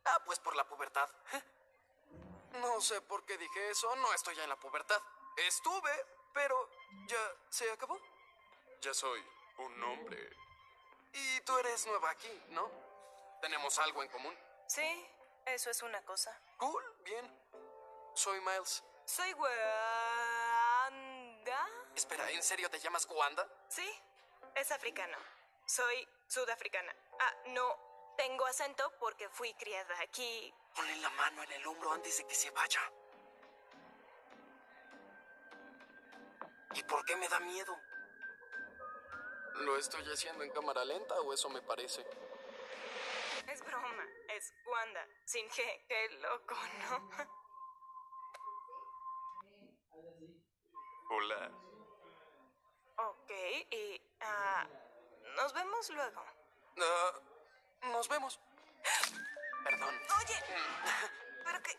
Ah, 0.03 0.21
pues 0.25 0.39
por 0.39 0.57
la 0.57 0.67
pubertad. 0.67 1.09
No 2.59 2.81
sé 2.81 2.99
por 2.99 3.25
qué 3.25 3.37
dije 3.37 3.69
eso, 3.69 3.95
no 3.95 4.13
estoy 4.13 4.35
ya 4.35 4.43
en 4.43 4.49
la 4.49 4.59
pubertad. 4.59 5.01
Estuve, 5.37 6.05
pero 6.33 6.69
ya 7.07 7.33
se 7.49 7.71
acabó. 7.71 7.97
Ya 8.81 8.93
soy 8.93 9.23
un 9.59 9.83
hombre. 9.83 10.35
Y 11.13 11.39
tú 11.45 11.57
eres 11.59 11.87
nueva 11.87 12.09
aquí, 12.09 12.43
¿no? 12.49 12.69
Tenemos 13.39 13.79
algo 13.79 14.03
en 14.03 14.09
común. 14.09 14.37
Sí, 14.67 15.07
eso 15.45 15.69
es 15.69 15.81
una 15.83 16.01
cosa. 16.03 16.37
Cool, 16.57 16.83
bien. 17.03 17.29
Soy 18.13 18.39
Miles. 18.41 18.83
Soy 19.05 19.33
Wanda. 19.33 19.49
Espera, 21.95 22.29
¿en 22.31 22.41
serio 22.43 22.69
te 22.69 22.79
llamas 22.79 23.07
Wanda? 23.09 23.47
Sí, 23.67 23.89
es 24.55 24.71
africano. 24.71 25.17
Soy 25.65 26.07
sudafricana. 26.27 26.95
Ah, 27.19 27.33
no 27.47 28.13
tengo 28.17 28.45
acento 28.45 28.91
porque 28.99 29.29
fui 29.29 29.53
criada 29.55 29.99
aquí. 30.01 30.53
Ponle 30.75 30.95
la 30.97 31.09
mano 31.11 31.43
en 31.43 31.51
el 31.53 31.67
hombro 31.67 31.91
antes 31.91 32.17
de 32.17 32.25
que 32.27 32.35
se 32.35 32.49
vaya. 32.51 32.81
¿Y 36.75 36.83
por 36.83 37.05
qué 37.05 37.15
me 37.15 37.27
da 37.29 37.39
miedo? 37.39 37.77
¿Lo 39.55 39.77
estoy 39.77 40.03
haciendo 40.11 40.43
en 40.43 40.51
cámara 40.51 40.83
lenta 40.83 41.19
o 41.21 41.33
eso 41.33 41.49
me 41.49 41.61
parece? 41.61 42.05
Es 44.35 44.51
Wanda, 44.65 45.07
sin 45.25 45.47
G. 45.49 45.61
Qué 45.87 46.09
loco, 46.21 46.55
¿no? 46.89 47.09
Hola. 51.09 51.51
Ok, 52.97 53.31
y 53.69 54.01
ah, 54.21 54.67
nos 55.35 55.53
vemos 55.53 55.89
luego. 55.91 56.25
Ah, 56.79 57.11
nos 57.91 58.07
vemos. 58.09 58.39
Perdón. 59.63 59.95
Oye, 60.19 60.43
pero 61.45 61.61
que... 61.61 61.77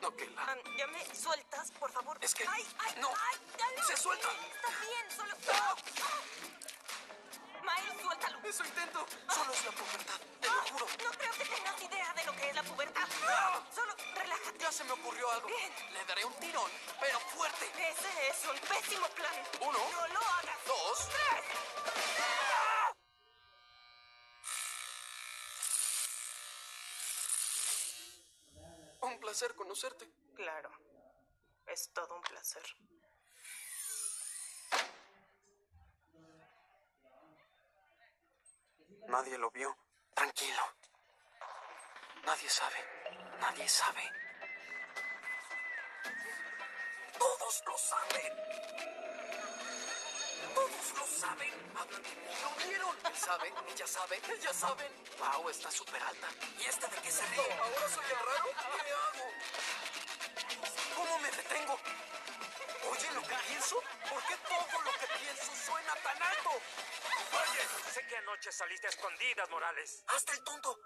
No, 0.00 0.16
que 0.16 0.26
la... 0.30 0.44
Am, 0.44 0.58
¿Ya 0.78 0.86
me 0.86 1.14
sueltas, 1.14 1.70
por 1.72 1.90
favor? 1.92 2.16
Es 2.22 2.34
que- 2.34 2.46
¡Ay, 2.48 2.66
ay, 2.78 2.94
no. 3.00 3.08
ay! 3.08 3.38
ya 3.76 3.84
¡Se 3.84 3.96
suelta! 3.96 4.28
Está 4.28 4.68
bien, 4.80 5.10
solo... 5.10 5.36
Miles, 7.62 8.02
suéltalo. 8.02 8.38
Eso 8.44 8.64
intento. 8.64 9.06
Solo 9.28 9.52
es 9.52 9.64
la 9.64 9.72
pubertad, 9.72 10.20
te 10.40 10.46
lo 10.48 10.62
juro. 10.72 10.86
No 11.04 11.10
creo 11.18 11.32
que 11.32 11.44
tengas 11.44 11.82
idea 11.82 12.12
de 12.14 12.24
lo 12.24 12.36
que 12.36 12.48
es 12.50 12.54
la 12.54 12.62
pubertad. 12.62 13.08
Solo 13.74 13.94
relájate. 14.14 14.58
Ya 14.58 14.72
se 14.72 14.84
me 14.84 14.92
ocurrió 14.92 15.30
algo. 15.30 15.46
Bien. 15.48 15.72
Le 15.92 16.04
daré 16.04 16.24
un 16.24 16.34
tirón, 16.34 16.70
pero 17.00 17.18
fuerte. 17.20 17.66
Ese 17.66 18.28
es 18.28 18.44
un 18.46 18.58
pésimo 18.68 19.06
plan. 19.08 19.34
Uno. 19.60 19.78
No 19.78 20.08
lo 20.08 20.20
hagas. 20.20 20.58
Dos. 20.66 21.08
Tres. 21.08 21.44
Un 29.00 29.18
placer 29.18 29.54
conocerte. 29.54 30.08
Claro. 30.34 30.70
Es 31.66 31.92
todo 31.92 32.14
un 32.16 32.22
placer. 32.22 32.62
Nadie 39.08 39.36
lo 39.38 39.50
vio. 39.50 39.76
Tranquilo. 40.14 40.62
Nadie 42.24 42.48
sabe. 42.48 42.76
Nadie 43.40 43.68
sabe. 43.68 44.02
Todos 47.18 47.62
lo 47.66 47.78
saben. 47.78 48.32
Todos 50.54 50.98
lo 50.98 51.06
saben. 51.06 51.52
¿Lo 52.42 52.64
vieron? 52.64 52.96
Él 53.04 53.16
sabe, 53.16 53.52
ella 53.68 53.86
sabe, 53.86 54.20
ellas 54.28 54.56
saben. 54.56 54.92
Wow, 55.18 55.48
está 55.48 55.70
súper 55.70 56.02
alta. 56.02 56.28
¿Y 56.58 56.64
este 56.64 56.86
de 56.86 56.96
qué 57.02 57.10
se 57.10 57.26
ríe? 57.26 57.52
¿Ahora 57.58 57.88
soy 57.88 58.04
el 58.04 58.18
raro? 58.26 58.50
¿Qué 58.84 58.92
hago? 58.92 59.26
¿Cómo 60.96 61.18
me 61.18 61.30
detengo? 61.30 61.78
¿Oye 62.90 63.10
lo 63.14 63.22
que 63.22 63.36
pienso? 63.48 63.76
¿Por 64.08 64.22
qué 64.26 64.36
todo 64.48 64.82
lo 64.82 64.92
que 64.92 65.06
pienso 65.18 65.41
sé 67.92 68.06
que 68.06 68.16
anoche 68.16 68.52
saliste 68.52 68.86
a 68.86 68.90
escondidas, 68.90 69.48
Morales. 69.50 70.04
Hasta 70.08 70.32
el 70.32 70.42
tonto. 70.44 70.78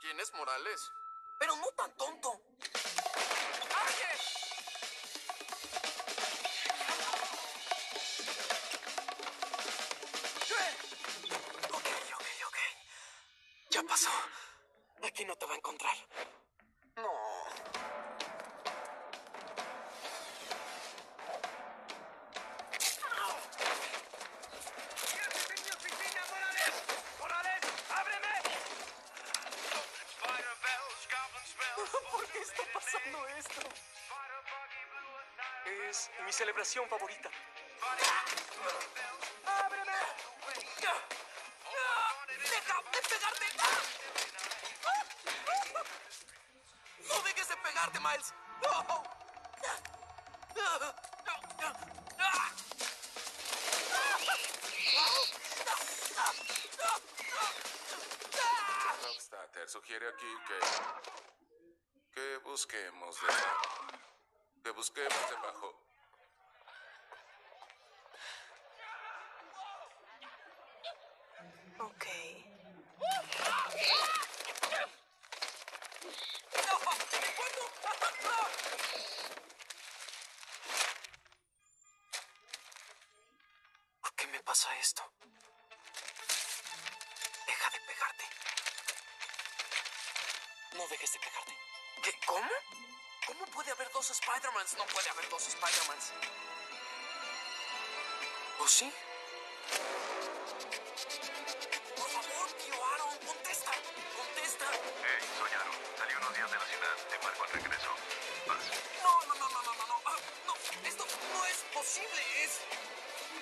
¿Quién 0.00 0.18
es 0.20 0.32
Morales? 0.34 0.92
Pero 1.38 1.56
no 1.56 1.66
tan 1.72 1.96
tonto. 1.96 2.30
Ok, 11.72 11.88
ok, 12.14 12.26
ok. 12.46 12.58
Ya 13.70 13.82
pasó. 13.82 14.10
Aquí 15.02 15.24
no 15.24 15.36
te 15.36 15.46
va 15.46 15.52
a 15.54 15.56
encontrar. 15.56 15.96
Celebración 36.60 36.88
favorita. 36.90 37.30
¡Ábreme! 39.46 39.92
¡Deja 42.36 42.82
de 42.92 43.00
pegarte! 43.08 43.46
¡No 47.08 47.22
dejes 47.22 47.48
de 47.48 47.56
pegarte, 47.56 48.00
Miles! 48.00 48.34
¡No! 48.62 49.04
Sugiere 59.66 60.08
aquí 60.08 60.26
que. 60.46 60.58
que 62.20 62.36
busquemos 62.38 63.16
debajo. 63.22 63.60
Que 64.62 64.70
busquemos 64.72 65.30
debajo. 65.30 65.69
De. 91.28 92.02
¿Qué? 92.02 92.18
¿Cómo? 92.26 92.48
¿Cómo 93.26 93.46
puede 93.46 93.70
haber 93.70 93.90
dos 93.92 94.10
Spider-Mans? 94.10 94.76
No 94.78 94.84
puede 94.86 95.10
haber 95.10 95.28
dos 95.28 95.46
Spider-Mans. 95.46 96.12
¿O 98.58 98.68
sí? 98.68 98.92
Por 101.96 102.08
favor, 102.10 102.52
tío 102.52 102.86
Aaron, 102.86 103.18
contesta. 103.18 103.70
Contesta. 104.16 104.66
Hey, 105.04 105.28
soy 105.38 105.50
Aaron. 105.52 105.76
Salí 105.98 106.14
unos 106.14 106.34
días 106.34 106.50
de 106.50 106.56
la 106.58 106.66
ciudad. 106.66 106.96
Te 107.08 107.18
marco 107.18 107.44
al 107.44 107.50
regreso. 107.50 107.90
Vas. 108.46 108.64
No, 109.02 109.20
no, 109.26 109.34
no, 109.34 109.48
no, 109.48 109.62
no, 109.62 109.74
no, 109.74 109.86
no. 109.86 110.00
Ah, 110.06 110.16
no, 110.46 110.54
esto 110.88 111.06
no 111.32 111.46
es 111.46 111.56
posible. 111.72 112.44
Es, 112.44 112.52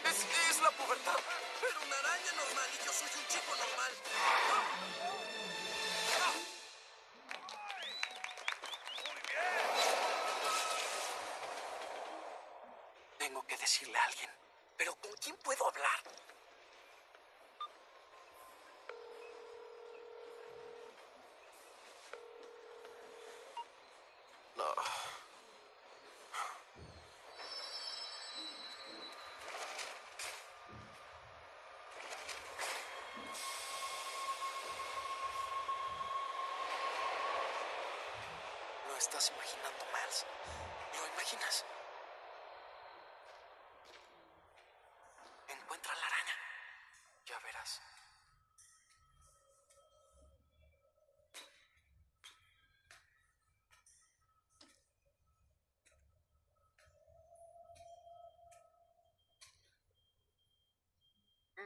es, 0.05 0.51
es 0.51 0.61
la 0.63 0.71
pubertad. 0.73 1.19
Pero 1.61 1.81
una 1.83 1.99
araña 1.99 2.33
normal 2.33 2.69
y 2.75 2.85
yo 2.85 2.93
soy 2.93 3.09
un 3.09 3.27
chico 3.29 3.57
normal. 3.57 3.93
Tengo 4.05 5.38
decirle 13.69 13.99
a 13.99 14.05
alguien. 14.05 14.31
Pero 14.79 14.95
¿con 14.95 15.13
quién 15.23 15.37
puedo 15.45 15.69
hablar? 15.69 16.01
No. 24.57 24.65
Lo 38.89 38.97
estás 38.97 39.31
imaginando, 39.31 39.85
Miles. 39.93 40.25
¿Lo 40.97 41.07
imaginas? 41.13 41.65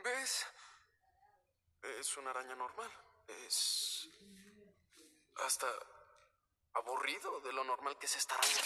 ¿Ves? 0.03 0.47
Es 2.01 2.17
una 2.17 2.31
araña 2.31 2.57
normal. 2.57 2.91
Es... 3.47 4.09
hasta 5.37 5.67
aburrido 6.75 7.41
de 7.41 7.53
lo 7.53 7.63
normal 7.63 7.97
que 7.99 8.07
es 8.07 8.17
esta 8.17 8.35
araña. 8.35 8.63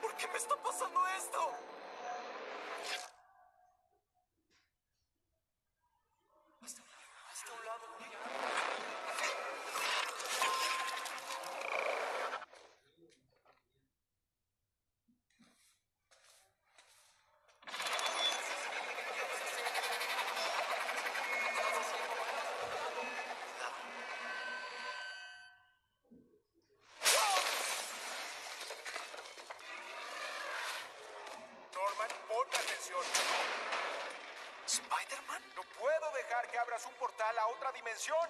¿Por 0.00 0.16
qué 0.16 0.28
me 0.28 0.36
está 0.36 0.62
pasando 0.62 1.08
esto? 1.08 1.67
Dimensión. 32.06 33.02
¿Spider-Man? 34.66 35.42
No 35.56 35.62
puedo 35.78 36.12
dejar 36.12 36.48
que 36.50 36.58
abras 36.58 36.84
un 36.86 36.94
portal 36.94 37.38
a 37.38 37.46
otra 37.48 37.72
dimensión. 37.72 38.28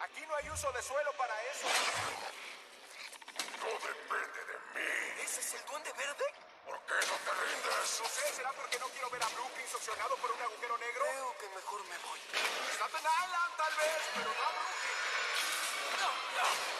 Aquí 0.00 0.20
no 0.26 0.34
hay 0.36 0.50
uso 0.50 0.70
de 0.72 0.82
suelo 0.82 1.12
para 1.16 1.34
eso. 1.44 1.68
No 3.60 3.70
depende 3.78 4.44
de 4.44 4.58
mí. 4.74 5.22
¿Ese 5.22 5.40
es 5.40 5.54
el 5.54 5.64
duende 5.66 5.92
verde? 5.92 6.24
¿Por 6.66 6.78
qué 6.80 6.94
no 7.06 7.14
te 7.24 7.32
rindes? 7.32 8.00
No 8.00 8.08
sé, 8.08 8.34
¿será 8.34 8.52
porque 8.52 8.78
no 8.78 8.88
quiero 8.88 9.10
ver 9.10 9.22
a 9.22 9.28
Brooklyn 9.28 9.68
succionado 9.68 10.16
por 10.16 10.30
un 10.32 10.42
agujero 10.42 10.78
negro? 10.78 11.04
Creo 11.04 11.38
que 11.38 11.48
mejor 11.48 11.84
me 11.84 11.98
voy. 11.98 12.20
Staten 12.74 13.00
Island, 13.00 13.56
tal 13.56 13.74
vez, 13.76 14.02
pero 14.14 14.30
no 14.34 14.42
a 14.42 14.50
Brooklyn. 14.52 14.98
¡No, 16.00 16.08
no! 16.08 16.42
¡No, 16.42 16.71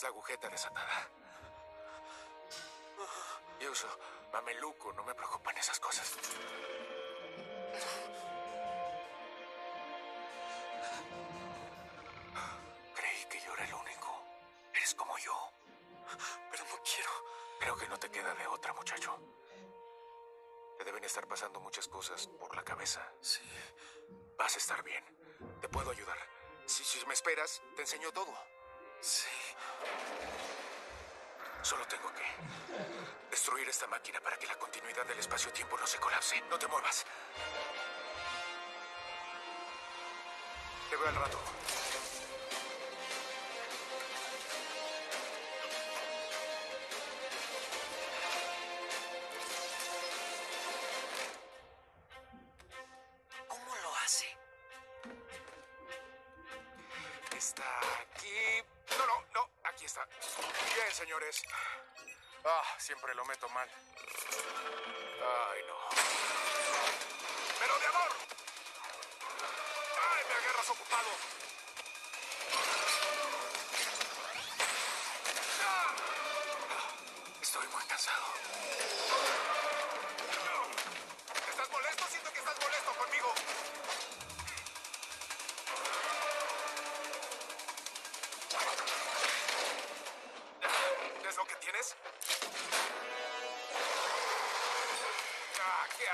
Tienes 0.00 0.02
la 0.02 0.08
agujeta 0.08 0.48
desatada. 0.48 1.10
Y 3.60 3.66
uso 3.66 3.86
mameluco, 4.32 4.94
no 4.94 5.04
me 5.04 5.14
preocupan 5.14 5.54
esas 5.58 5.78
cosas. 5.78 6.16
Creí 12.94 13.24
que 13.28 13.40
yo 13.40 13.52
era 13.52 13.64
el 13.64 13.74
único. 13.74 14.22
Eres 14.72 14.94
como 14.94 15.18
yo. 15.18 15.34
Pero 16.50 16.64
no 16.64 16.82
quiero. 16.82 17.10
Creo 17.58 17.76
que 17.76 17.88
no 17.88 17.98
te 17.98 18.10
queda 18.10 18.34
de 18.34 18.46
otra, 18.46 18.72
muchacho. 18.72 19.18
Te 20.78 20.84
deben 20.84 21.04
estar 21.04 21.26
pasando 21.26 21.60
muchas 21.60 21.88
cosas 21.88 22.26
por 22.26 22.56
la 22.56 22.64
cabeza. 22.64 23.06
Sí. 23.20 23.42
Vas 24.38 24.54
a 24.54 24.58
estar 24.58 24.82
bien. 24.82 25.04
Te 25.60 25.68
puedo 25.68 25.90
ayudar. 25.90 26.18
Si, 26.64 26.84
si 26.84 27.04
me 27.04 27.12
esperas, 27.12 27.60
te 27.76 27.82
enseño 27.82 28.10
todo. 28.12 28.59
Solo 31.70 31.86
tengo 31.86 32.12
que 32.12 32.24
destruir 33.30 33.68
esta 33.68 33.86
máquina 33.86 34.20
para 34.20 34.36
que 34.36 34.44
la 34.44 34.56
continuidad 34.56 35.06
del 35.06 35.20
espacio-tiempo 35.20 35.78
no 35.78 35.86
se 35.86 35.98
colapse. 35.98 36.42
No 36.50 36.58
te 36.58 36.66
muevas. 36.66 37.06
Te 40.90 40.96
veo 40.96 41.06
al 41.06 41.14
rato. 41.14 41.38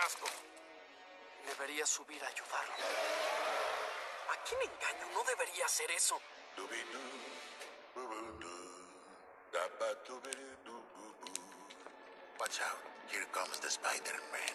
Asco. 0.06 0.26
Debería 1.44 1.84
subir 1.84 2.22
a 2.22 2.28
ayudarlo. 2.28 2.74
¿A 4.30 4.36
quién 4.44 4.60
engaño? 4.62 5.12
No 5.12 5.24
debería 5.24 5.64
hacer 5.66 5.90
eso. 5.90 6.20
Watch 12.38 12.60
out. 12.60 12.78
Here 13.10 13.26
comes 13.32 13.58
the 13.60 13.68
Spider-Man. 13.68 14.54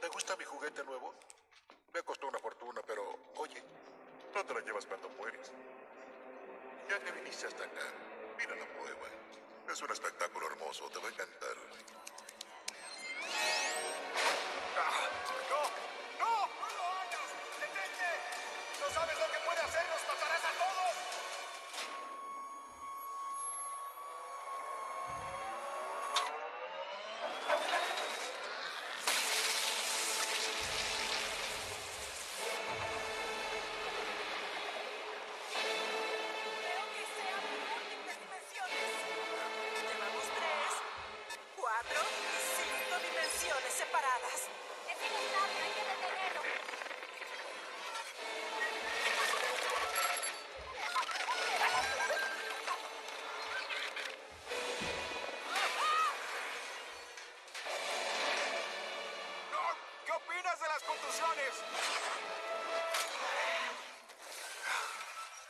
¿Te 0.00 0.08
gusta 0.08 0.36
mi 0.36 0.44
juguete 0.44 0.82
nuevo? 0.82 1.14
Me 1.92 2.02
costó 2.02 2.26
una 2.26 2.40
fortuna, 2.40 2.80
pero 2.84 3.18
oye, 3.36 3.62
no 4.34 4.44
te 4.44 4.54
la 4.54 4.60
llevas 4.62 4.86
cuando 4.86 5.08
mueres. 5.10 5.52
Ya 6.88 6.98
que 6.98 7.12
viniste 7.12 7.46
hasta 7.46 7.64
acá, 7.64 7.86
mira 8.36 8.56
la 8.56 8.66
prueba. 8.66 9.08
Es 9.70 9.80
un 9.80 9.92
espectáculo 9.92 10.46
hermoso, 10.48 10.90
te 10.90 10.98
va 10.98 11.06
a 11.06 11.12
encantar. 11.12 11.63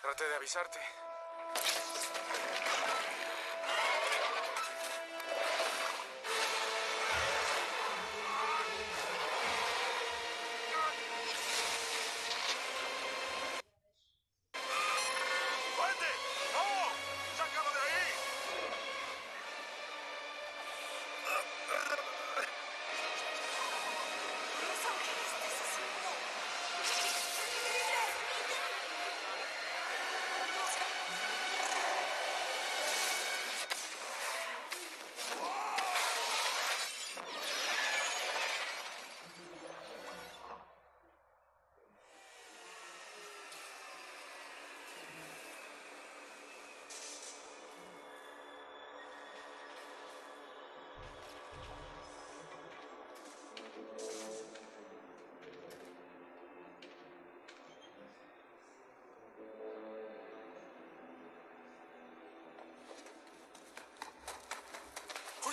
Traté 0.02 0.28
de 0.28 0.34
avisarte. 0.34 1.03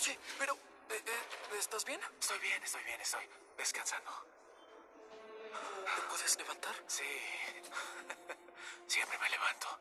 Oye, 0.01 0.17
pero... 0.39 0.53
eh, 0.89 1.03
eh, 1.05 1.57
¿Estás 1.59 1.85
bien? 1.85 2.01
Estoy 2.19 2.39
bien, 2.39 2.63
estoy 2.63 2.83
bien, 2.85 2.99
estoy 2.99 3.23
descansando. 3.55 4.11
¿Te 5.95 6.01
puedes 6.09 6.37
levantar? 6.39 6.75
Sí. 6.87 7.03
Siempre 8.87 9.19
me 9.19 9.29
levanto. 9.29 9.79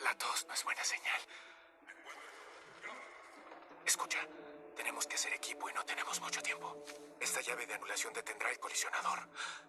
La 0.00 0.14
tos 0.16 0.46
no 0.46 0.54
es 0.54 0.64
buena 0.64 0.82
señal. 0.82 1.20
Escucha, 3.84 4.26
tenemos 4.74 5.06
que 5.06 5.16
hacer 5.16 5.34
equipo 5.34 5.68
y 5.68 5.74
no 5.74 5.84
tenemos 5.84 6.18
mucho 6.22 6.40
tiempo. 6.40 6.84
Esta 7.20 7.42
llave 7.42 7.66
de 7.66 7.74
anulación 7.74 8.14
detendrá 8.14 8.50
el 8.50 8.58
colisionador. 8.58 9.28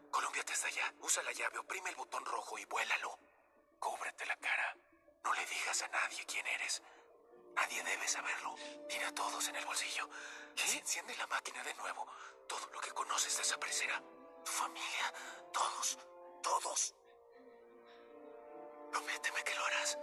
Columpiate 0.10 0.54
hasta 0.54 0.68
allá. 0.68 0.94
Usa 1.02 1.22
la 1.24 1.34
llave, 1.34 1.58
oprime 1.60 1.90
el 1.90 1.98
botón 1.98 2.24
rojo 2.24 2.58
y 2.58 2.64
vuélalo. 2.64 3.20
Cúbrete 3.78 4.26
la 4.26 4.38
cara. 4.38 4.78
No 5.26 5.34
le 5.34 5.46
digas 5.48 5.82
a 5.82 5.88
nadie 5.90 6.26
quién 6.26 6.48
eres. 6.48 6.82
Nadie 7.56 7.84
debe 7.84 8.08
saberlo. 8.08 8.56
Tira 8.88 9.12
todos 9.14 9.48
en 9.48 9.56
el 9.56 9.66
bolsillo. 9.66 10.10
Si 10.56 10.78
enciende 10.78 11.16
la 11.16 11.28
máquina 11.28 11.64
de 11.64 11.74
nuevo, 11.76 12.06
todo 12.48 12.68
lo 12.74 12.80
que 12.80 12.92
conoces 12.92 13.38
desaparecerá. 13.38 14.02
Tu 14.46 14.52
familia, 14.52 15.14
todos, 15.54 15.98
todos. 16.44 16.94
Prométeme 18.92 19.44
que 19.44 19.56
lo 19.56 19.66
harás. 19.66 19.98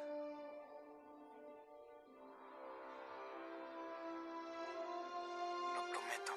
Lo 5.75 5.83
prometo. 5.93 6.33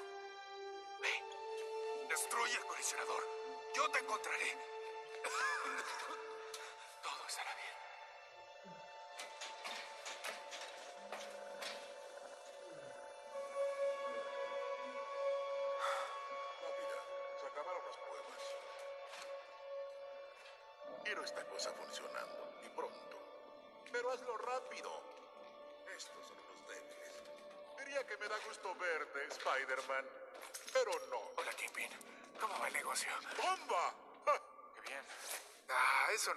Ve, 1.00 1.22
destruye 2.08 2.56
el 2.56 2.66
colisionador. 2.66 3.28
Yo 3.74 3.90
te 3.90 3.98
encontraré. 4.00 4.58
Todo 7.02 7.26
estará 7.28 7.54
bien. 7.54 7.59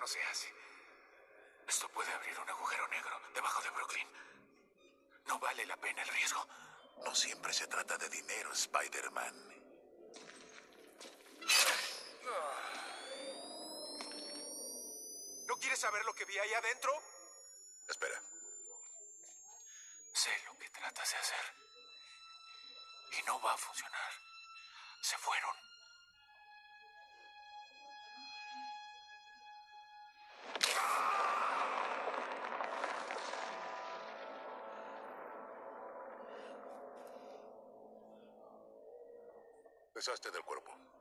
No 0.04 0.08
se 0.08 0.22
hace. 0.24 0.54
Esto 1.66 1.88
puede 1.88 2.12
abrir 2.12 2.38
un 2.38 2.50
agujero 2.50 2.86
negro 2.90 3.22
debajo 3.34 3.62
de 3.62 3.70
Brooklyn. 3.70 4.08
No 5.28 5.40
vale 5.40 5.66
la 5.66 5.78
pena 5.78 6.02
el 6.02 6.10
riesgo. 6.10 6.46
No 7.06 7.16
siempre 7.16 7.54
se 7.54 7.68
trata 7.68 7.98
de 7.98 8.10
dinero, 8.10 8.52
Spider-Man. 8.52 9.34
¿No 15.48 15.56
quieres 15.56 15.80
saber 15.80 16.04
lo 16.04 16.14
que 16.14 16.26
vi 16.26 16.38
ahí 16.38 16.54
adentro? 16.54 16.92
Espera. 17.88 18.22
Sé 20.12 20.32
lo 20.48 20.58
que 20.58 20.70
tratas 20.70 21.12
de 21.12 21.16
hacer. 21.16 21.46
Y 23.20 23.24
no 23.24 23.42
va 23.42 23.54
a 23.54 23.58
funcionar. 23.58 24.12
Se 25.02 25.18
fueron. 25.18 25.63
Deshazte 39.94 40.32
del 40.32 40.44
cuerpo. 40.44 40.93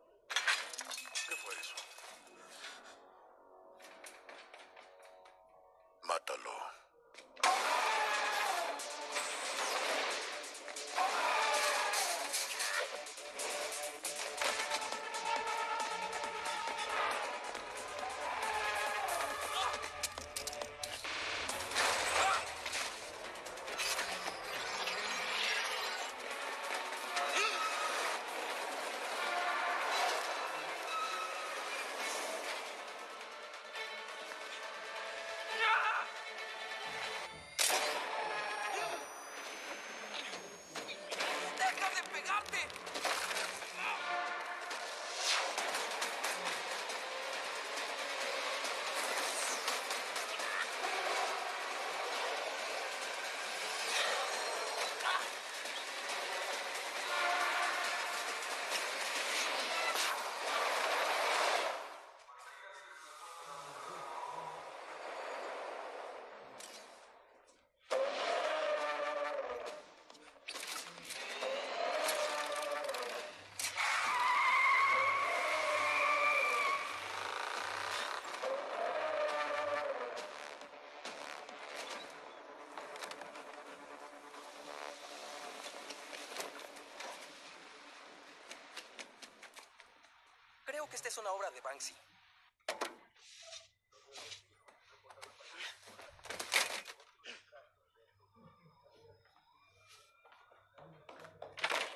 Que 90.93 90.97
esta 90.97 91.09
es 91.09 91.17
una 91.17 91.33
obra 91.33 91.51
de 91.51 91.59
Banksy. 91.63 91.97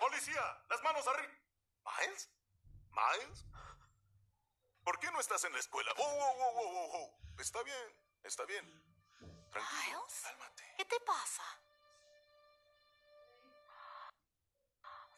¡Policía! 0.01 0.65
¡Las 0.71 0.83
manos 0.83 1.07
arriba! 1.09 1.31
¿Miles? 1.85 2.31
¿Miles? 2.89 3.45
¿Por 4.83 4.99
qué 4.99 5.11
no 5.11 5.21
estás 5.21 5.45
en 5.45 5.53
la 5.53 5.59
escuela? 5.59 5.93
¡Oh, 5.99 6.03
oh, 6.03 6.35
oh, 6.39 6.53
oh, 6.57 6.71
oh, 6.71 6.91
oh! 6.95 7.39
Está 7.39 7.63
bien, 7.65 8.01
está 8.25 8.47
bien. 8.47 8.65
Tranquilo, 9.53 10.07
Miles, 10.07 10.21
cálmate. 10.23 10.75
¿qué 10.79 10.85
te 10.87 11.01
pasa? 11.01 11.45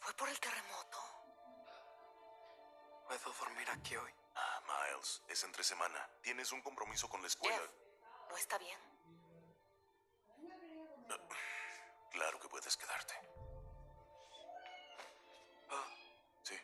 ¿Fue 0.00 0.14
por 0.14 0.28
el 0.28 0.40
terremoto? 0.40 0.57
Aquí 3.78 3.96
hoy? 3.96 4.12
Ah, 4.34 4.60
Miles, 4.66 5.22
es 5.28 5.42
entre 5.44 5.64
semana. 5.64 6.08
Tienes 6.22 6.52
un 6.52 6.62
compromiso 6.62 7.08
con 7.08 7.20
la 7.22 7.28
escuela. 7.28 7.56
Jeff, 7.56 7.70
¿no 8.30 8.36
está 8.36 8.58
bien? 8.58 8.78
Claro 12.10 12.40
que 12.40 12.48
puedes 12.48 12.76
quedarte. 12.76 13.14
Ah, 15.70 15.86
Sí. 16.42 16.58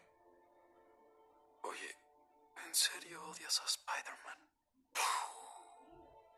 oye, 1.62 1.96
¿en 2.64 2.74
serio 2.74 3.22
odias 3.30 3.60
a 3.60 3.64
Spider-Man? 3.64 4.38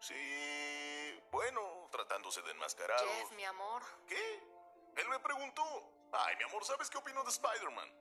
Sí, 0.01 1.21
bueno, 1.33 1.89
tratándose 1.91 2.43
de 2.43 2.51
enmascarado. 2.53 3.07
Jeff, 3.09 3.33
mi 3.33 3.45
amor. 3.45 3.83
¿Qué? 4.07 4.41
Él 4.97 5.09
me 5.09 5.19
preguntó. 5.21 5.65
Ay, 6.13 6.37
mi 6.37 6.45
amor, 6.45 6.65
¿sabes 6.65 6.89
qué 6.91 6.99
opino 6.99 7.23
de 7.25 7.31
Spider-Man? 7.31 7.93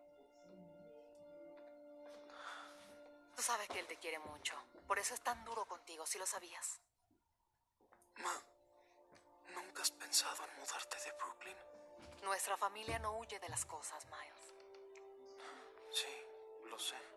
Tú 3.36 3.41
sabes 3.41 3.67
que 3.67 3.80
él 3.80 3.88
te 3.88 3.98
quiere 3.98 4.19
mucho. 4.19 4.56
Por 4.88 4.98
eso 4.98 5.13
es 5.13 5.21
tan 5.21 5.43
duro 5.43 5.65
contigo, 5.65 6.06
si 6.06 6.17
lo 6.17 6.26
sabías. 6.26 6.80
Ma, 8.17 8.34
¿nunca 9.54 9.82
has 9.82 9.91
pensado 9.91 10.45
en 10.45 10.56
mudarte 10.56 10.98
de 11.04 11.12
Brooklyn? 11.13 11.58
Nuestra 12.24 12.58
familia 12.58 12.98
no 13.00 13.17
huye 13.17 13.39
de 13.39 13.50
las 13.50 13.65
cosas, 13.65 14.06
Miles. 14.06 14.54
Sí, 15.91 16.08
lo 16.69 16.80
sé. 16.80 17.14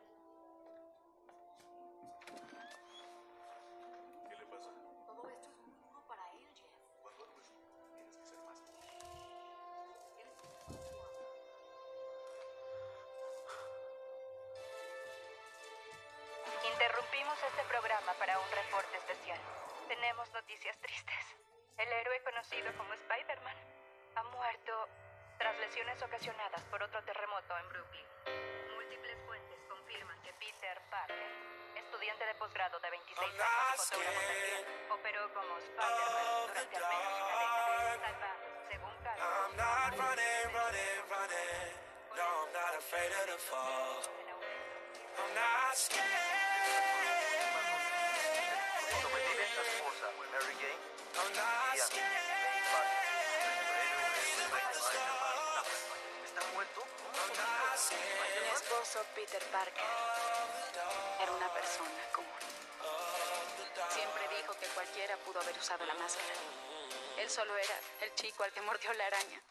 Ocasionadas 26.02 26.60
por 26.70 26.82
otro 26.82 27.00
terremoto 27.04 27.56
en 27.56 27.68
Brooklyn. 27.68 28.04
Múltiples 28.74 29.16
fuentes 29.26 29.60
confirman 29.68 30.20
que 30.22 30.32
Peter 30.34 30.82
Parker, 30.90 31.30
estudiante 31.76 32.26
de 32.26 32.34
posgrado 32.34 32.80
de 32.80 32.90
26 32.90 33.22
años 33.22 33.38
y 33.38 33.42
fotógrafo 33.78 34.20
también, 34.20 34.66
operó 34.90 35.32
como 35.34 35.56
Spider-Man 35.58 36.46
durante 36.48 36.76
al 36.76 36.82
menos 36.82 37.22
una 37.22 37.38
década, 37.38 37.78
salvando, 38.02 38.34
según 38.68 38.90
running. 38.98 39.28
Mi 56.78 58.48
esposo 58.54 59.04
Peter 59.14 59.42
Parker 59.50 59.84
era 61.20 61.32
una 61.32 61.52
persona 61.52 62.02
común. 62.12 62.30
Siempre 63.90 64.28
dijo 64.36 64.52
que 64.58 64.66
cualquiera 64.68 65.16
pudo 65.18 65.40
haber 65.40 65.56
usado 65.58 65.84
la 65.86 65.94
máscara. 65.94 66.34
Él 67.16 67.30
solo 67.30 67.56
era 67.56 67.80
el 68.00 68.14
chico 68.14 68.44
al 68.44 68.52
que 68.52 68.60
mordió 68.62 68.92
la 68.94 69.06
araña. 69.06 69.42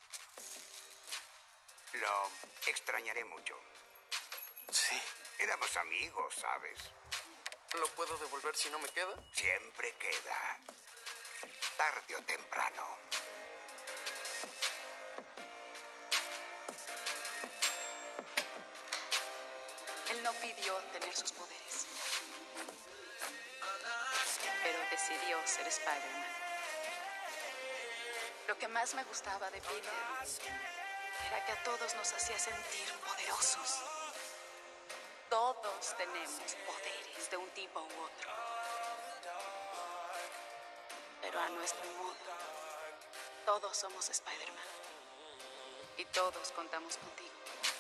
Lo 1.94 2.30
extrañaré 2.68 3.24
mucho. 3.26 3.56
Sí. 4.72 5.02
Éramos 5.40 5.78
amigos, 5.78 6.34
¿sabes? 6.36 6.80
¿Lo 7.80 7.88
puedo 7.90 8.18
devolver 8.18 8.56
si 8.56 8.70
no 8.72 8.80
me 8.80 8.90
queda? 8.90 9.14
Siempre 9.34 9.94
queda. 9.94 10.58
Tarde 11.78 12.16
o 12.16 12.24
temprano. 12.24 12.98
Él 20.18 20.24
no 20.24 20.34
pidió 20.34 20.74
tener 20.94 21.16
sus 21.16 21.32
poderes. 21.32 21.86
Pero 24.64 24.80
decidió 24.90 25.38
ser 25.46 25.68
Spider-Man. 25.68 26.36
Lo 28.48 28.58
que 28.58 28.68
más 28.68 28.96
me 28.96 29.04
gustaba 29.04 29.52
de 29.52 29.62
Peter 29.62 29.94
era 31.28 31.46
que 31.46 31.52
a 31.52 31.64
todos 31.64 31.94
nos 31.96 32.12
hacía 32.14 32.40
sentir 32.40 32.92
poderosos. 33.06 33.84
Todos 35.30 35.96
tenemos 35.98 36.56
poderes 36.66 37.30
de 37.30 37.38
un 37.38 37.50
tipo 37.52 37.80
u 37.80 38.02
otro. 38.02 38.32
Pero 41.22 41.40
a 41.40 41.50
nuestro 41.50 41.86
modo, 41.92 42.16
todos 43.46 43.78
somos 43.78 44.10
Spider-Man. 44.10 44.68
Y 45.98 46.06
todos 46.06 46.52
contamos 46.54 46.98
contigo. 46.98 47.77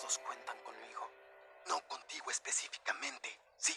Todos 0.00 0.18
cuentan 0.20 0.56
conmigo. 0.64 1.10
No 1.68 1.86
contigo 1.86 2.30
específicamente. 2.30 3.38
Sí, 3.58 3.74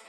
you 0.00 0.06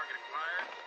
Target 0.00 0.16
acquired. 0.16 0.79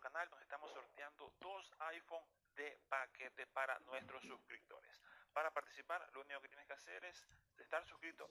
Canal 0.00 0.28
nos 0.30 0.40
estamos 0.42 0.70
sorteando 0.72 1.32
dos 1.40 1.72
iPhone 1.78 2.24
de 2.54 2.78
paquete 2.88 3.46
para 3.48 3.78
nuestros 3.80 4.22
suscriptores. 4.24 5.00
Para 5.32 5.50
participar, 5.50 6.08
lo 6.12 6.20
único 6.22 6.40
que 6.40 6.48
tienes 6.48 6.66
que 6.66 6.72
hacer 6.72 7.04
es 7.04 7.24
estar 7.58 7.84
suscrito. 7.86 8.28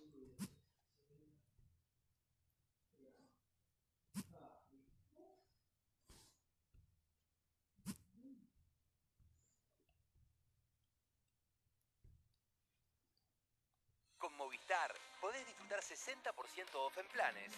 Con 14.18 14.36
Movistar 14.38 14.94
podés 15.22 15.46
disfrutar 15.46 15.82
60% 15.82 16.76
off 16.76 16.98
en 16.98 17.08
planes 17.10 17.52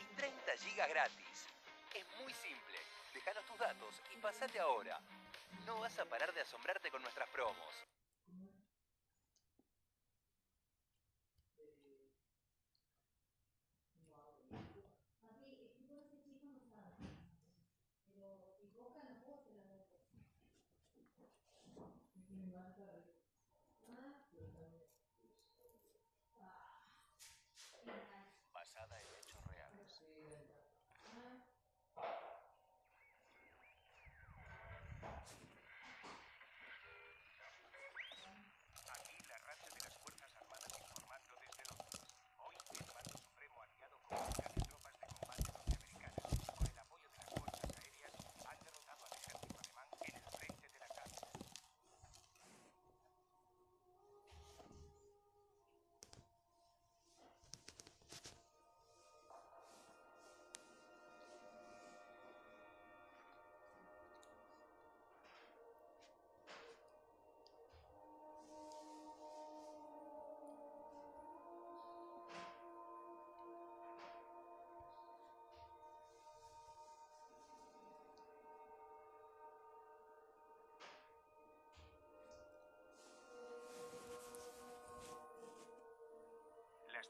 y 0.00 0.16
30 0.16 0.56
gigas 0.58 0.88
gratis. 0.88 1.48
Es 1.92 2.06
muy 2.20 2.32
simple. 2.34 2.85
Déjanos 3.16 3.46
tus 3.46 3.58
datos 3.58 3.94
y 4.14 4.18
pasate 4.18 4.60
ahora. 4.60 5.00
No 5.64 5.80
vas 5.80 5.98
a 5.98 6.04
parar 6.04 6.34
de 6.34 6.42
asombrarte 6.42 6.90
con 6.90 7.00
nuestras 7.00 7.26
promos. 7.30 7.74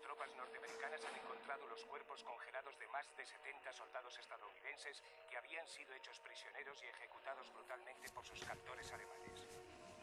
Tropas 0.06 0.30
norteamericanas 0.36 1.04
han 1.04 1.16
encontrado 1.16 1.66
los 1.66 1.84
cuerpos 1.84 2.22
congelados 2.22 2.78
de 2.78 2.86
más 2.86 3.04
de 3.16 3.26
70 3.26 3.72
soldados 3.72 4.16
estadounidenses 4.16 5.02
que 5.28 5.36
habían 5.36 5.66
sido 5.66 5.92
hechos 5.94 6.20
prisioneros 6.20 6.80
y 6.80 6.86
ejecutados 6.86 7.52
brutalmente 7.52 8.08
por 8.10 8.24
sus 8.24 8.38
captores 8.44 8.92
alemanes. 8.92 9.48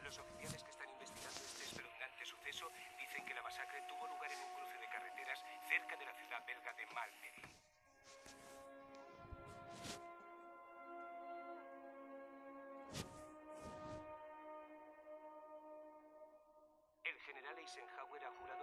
Los 0.03 0.19
oficiales 0.19 0.61
que 0.61 0.71
están 0.71 0.89
investigando 0.89 1.39
este 1.39 1.63
espeluznante 1.63 2.25
suceso 2.25 2.69
dicen 2.97 3.23
que 3.23 3.33
la 3.33 3.43
masacre 3.43 3.81
tuvo 3.87 4.05
lugar 4.07 4.29
en 4.29 4.39
un 4.43 4.53
cruce 4.55 4.77
de 4.77 4.89
carreteras 4.89 5.39
cerca 5.69 5.95
de 5.95 6.05
la 6.05 6.13
ciudad 6.15 6.45
belga 6.45 6.73
de 6.73 6.85
Malmedy. 6.87 7.41
El 17.05 17.19
general 17.21 17.57
Eisenhower 17.57 18.25
ha 18.25 18.31
jurado 18.31 18.62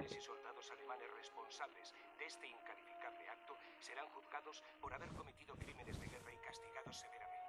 oficiales 0.00 0.22
y 0.22 0.26
soldados 0.26 0.70
alemanes 0.70 1.10
responsables 1.12 1.94
de 2.18 2.24
este 2.24 2.46
incalificable 2.46 3.28
acto 3.28 3.56
serán 3.80 4.08
juzgados 4.08 4.62
por 4.80 4.92
haber 4.94 5.10
cometido 5.10 5.54
crímenes 5.56 5.98
de 6.00 6.08
guerra 6.08 6.32
y 6.32 6.36
castigados 6.38 6.96
severamente. 6.96 7.40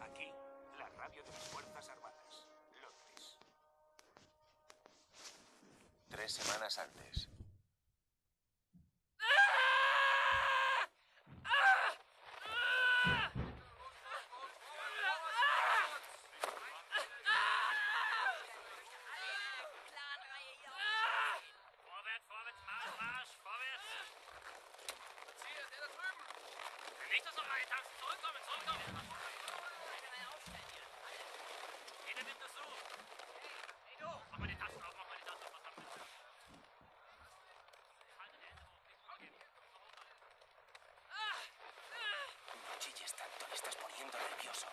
Aquí, 0.00 0.32
la 0.78 0.88
radio 0.88 1.22
de 1.22 1.30
las 1.30 1.48
Fuerzas 1.48 1.88
Armadas, 1.88 2.46
Londres. 2.82 3.38
Tres 6.08 6.32
semanas 6.32 6.78
antes. 6.78 7.28
Chilles 42.96 43.12
tanto, 43.12 43.46
me 43.48 43.54
estás 43.54 43.76
poniendo 43.76 44.16
nervioso. 44.18 44.66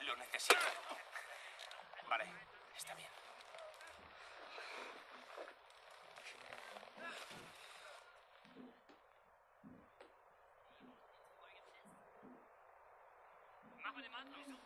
Lo 0.00 0.16
necesito. 0.16 0.56
Vale, 2.08 2.24
está 2.76 2.94
bien. 2.94 3.10
Mach 13.82 13.94
mal 14.10 14.30
den 14.30 14.61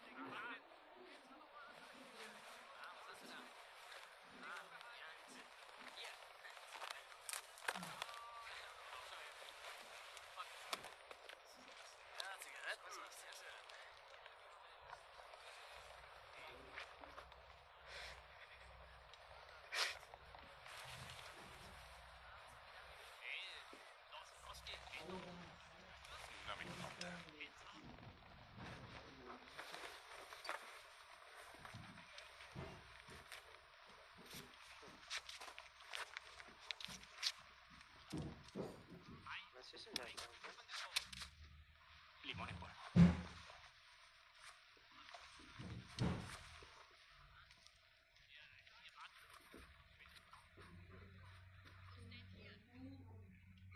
Limone 42.25 42.53
por 42.55 42.69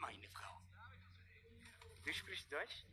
Meine 0.01 0.29
Frau. 0.29 0.61
deus 2.05 2.23
Cristo 2.23 2.51
dois. 2.51 2.90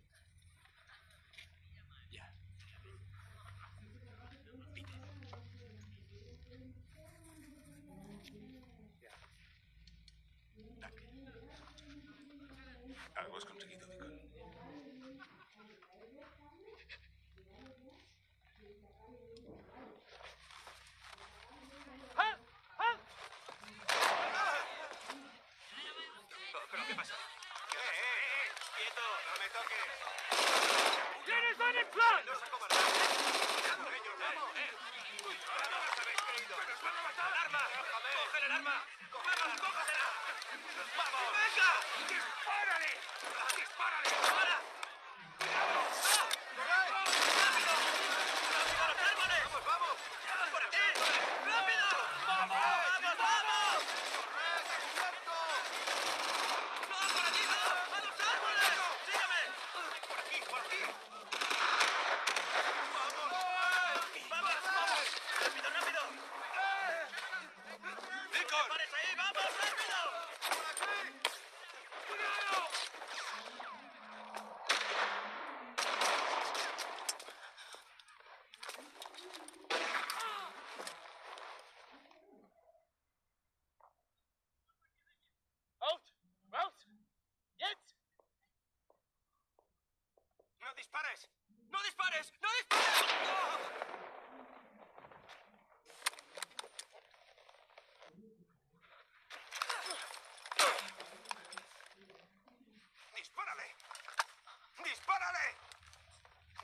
dispares! 91.17 91.29
¡No 91.69 91.81
dispares! 91.83 92.31
¡No 92.41 92.49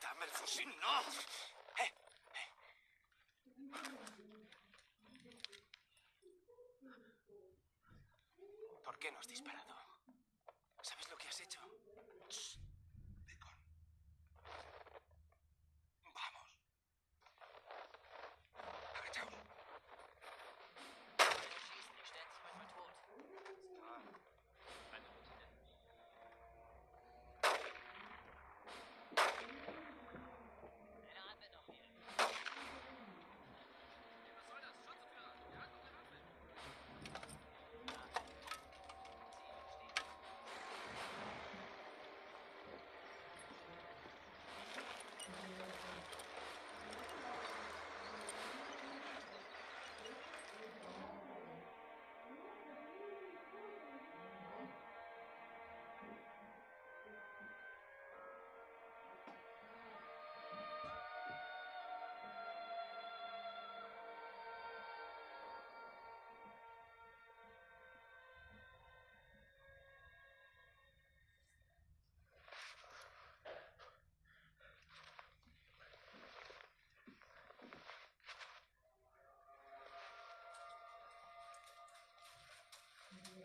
¡Dame 0.00 0.24
el 0.24 0.30
fusil, 0.30 0.80
no! 0.80 1.45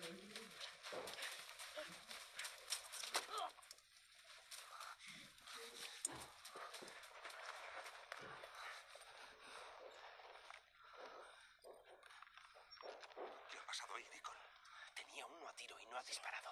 ¿Qué 0.02 0.08
ha 13.60 13.66
pasado 13.68 13.96
ahí, 13.96 14.04
Deacon? 14.06 14.36
Tenía 14.96 15.26
uno 15.28 15.48
a 15.48 15.54
tiro 15.54 15.80
y 15.80 15.86
no 15.86 15.98
ha 15.98 16.04
disparado. 16.04 16.51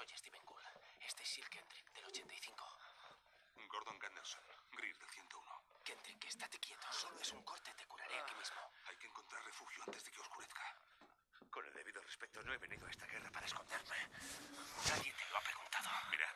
Soy 0.00 0.16
Steven 0.16 0.42
Gould. 0.46 0.64
Este 1.00 1.22
es 1.22 1.28
Sil 1.28 1.44
Kendrick, 1.50 1.92
del 1.92 2.06
85. 2.06 2.78
Gordon 3.68 3.98
Ganderson, 3.98 4.42
Greer, 4.72 4.96
del 4.96 5.10
101. 5.10 5.62
Kendrick, 5.84 6.24
estate 6.24 6.58
quieto. 6.58 6.90
Solo 6.90 7.20
es 7.20 7.30
un 7.32 7.42
corte, 7.42 7.70
te 7.76 7.84
curaré 7.84 8.18
aquí 8.18 8.34
mismo. 8.34 8.56
Hay 8.86 8.96
que 8.96 9.06
encontrar 9.08 9.44
refugio 9.44 9.82
antes 9.86 10.02
de 10.02 10.10
que 10.10 10.20
oscurezca. 10.20 10.74
Con 11.50 11.66
el 11.66 11.74
debido 11.74 12.00
respeto, 12.00 12.42
no 12.44 12.54
he 12.54 12.56
venido 12.56 12.86
a 12.86 12.90
esta 12.90 13.06
guerra 13.08 13.30
para 13.30 13.44
esconderme. 13.44 14.08
Nadie 14.88 15.12
te 15.12 15.24
lo 15.28 15.36
ha 15.36 15.42
preguntado. 15.42 15.90
Mirad, 16.10 16.34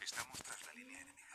estamos 0.00 0.42
tras 0.42 0.66
la 0.66 0.72
línea 0.72 1.00
enemiga. 1.00 1.25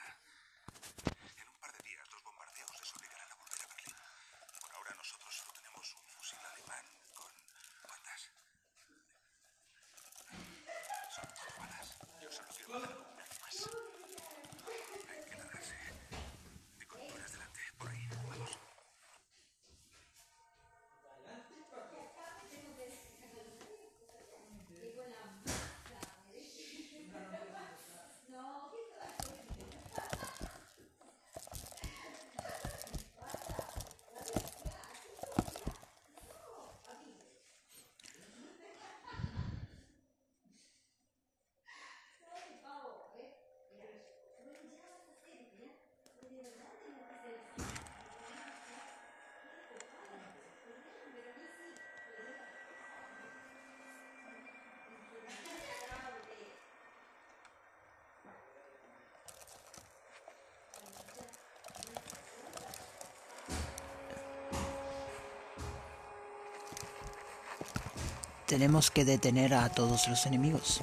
Tenemos 68.52 68.92
que 68.92 69.06
detener 69.06 69.54
a 69.54 69.70
todos 69.70 70.10
los 70.10 70.26
enemigos. 70.26 70.82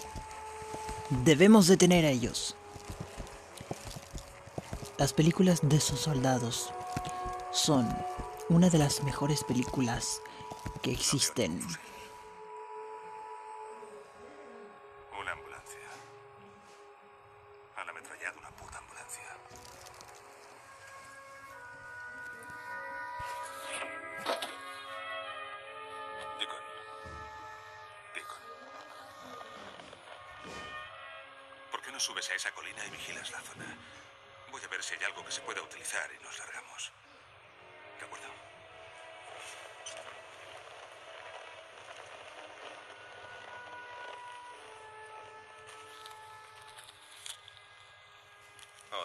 Debemos 1.22 1.66
detener 1.66 2.06
a 2.06 2.08
ellos. 2.08 2.56
Las 4.96 5.12
películas 5.12 5.60
de 5.62 5.76
esos 5.76 6.00
soldados 6.00 6.72
son 7.52 7.86
una 8.48 8.70
de 8.70 8.78
las 8.78 9.02
mejores 9.02 9.44
películas 9.44 10.22
que 10.80 10.92
existen. 10.92 11.60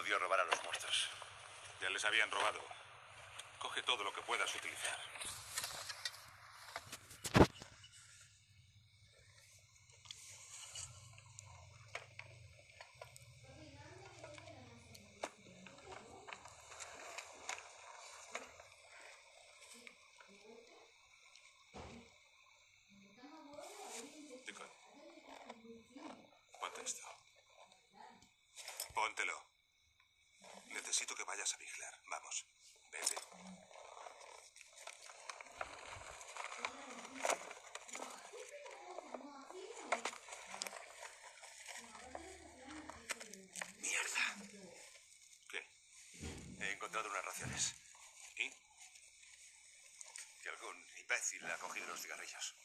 Odio 0.04 0.20
robar 0.20 0.42
a 0.42 0.44
los 0.44 0.62
muertos. 0.66 1.08
Ya 1.80 1.90
les 1.90 2.04
habían 2.04 2.30
robado. 2.30 2.60
Coge 3.58 3.82
todo 3.84 4.04
lo 4.04 4.12
que 4.12 4.22
puedas 4.24 4.54
utilizar. 4.54 5.00
Deacon. 24.46 24.68
Ponte 26.60 26.82
esto. 26.84 27.08
Póntelo. 28.94 29.54
Necesito 30.74 31.16
que 31.16 31.24
vayas 31.24 31.54
a 31.54 31.58
vigilar. 31.58 32.00
Vamos. 32.10 32.46
Vete. 32.92 33.16
Mierda. 43.78 44.26
¿Qué? 45.50 45.70
He 46.60 46.72
encontrado 46.72 47.10
unas 47.10 47.26
raciones. 47.26 47.76
¿Y? 48.38 48.50
Que 50.42 50.50
algún 50.50 50.78
imbécil 50.98 51.46
ha 51.52 51.58
cogido 51.58 51.88
los 51.88 52.02
cigarrillos. 52.02 52.56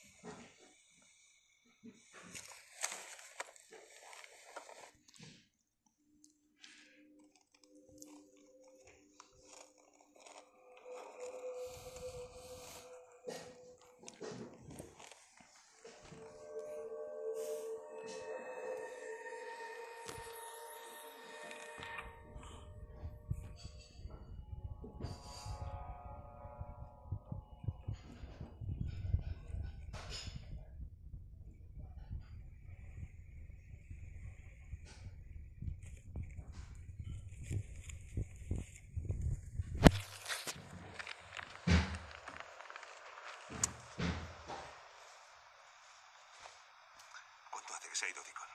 ¿Cuánto 47.51 47.68
hace 47.79 47.89
que 47.89 47.97
se 47.97 48.07
ha 48.07 48.09
ido 48.09 48.23
Deacon? 48.25 48.49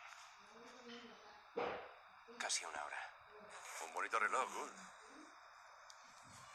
Casi 2.38 2.66
una 2.66 2.84
hora. 2.84 3.10
Un 3.86 3.94
bonito 3.94 4.20
reloj. 4.20 4.50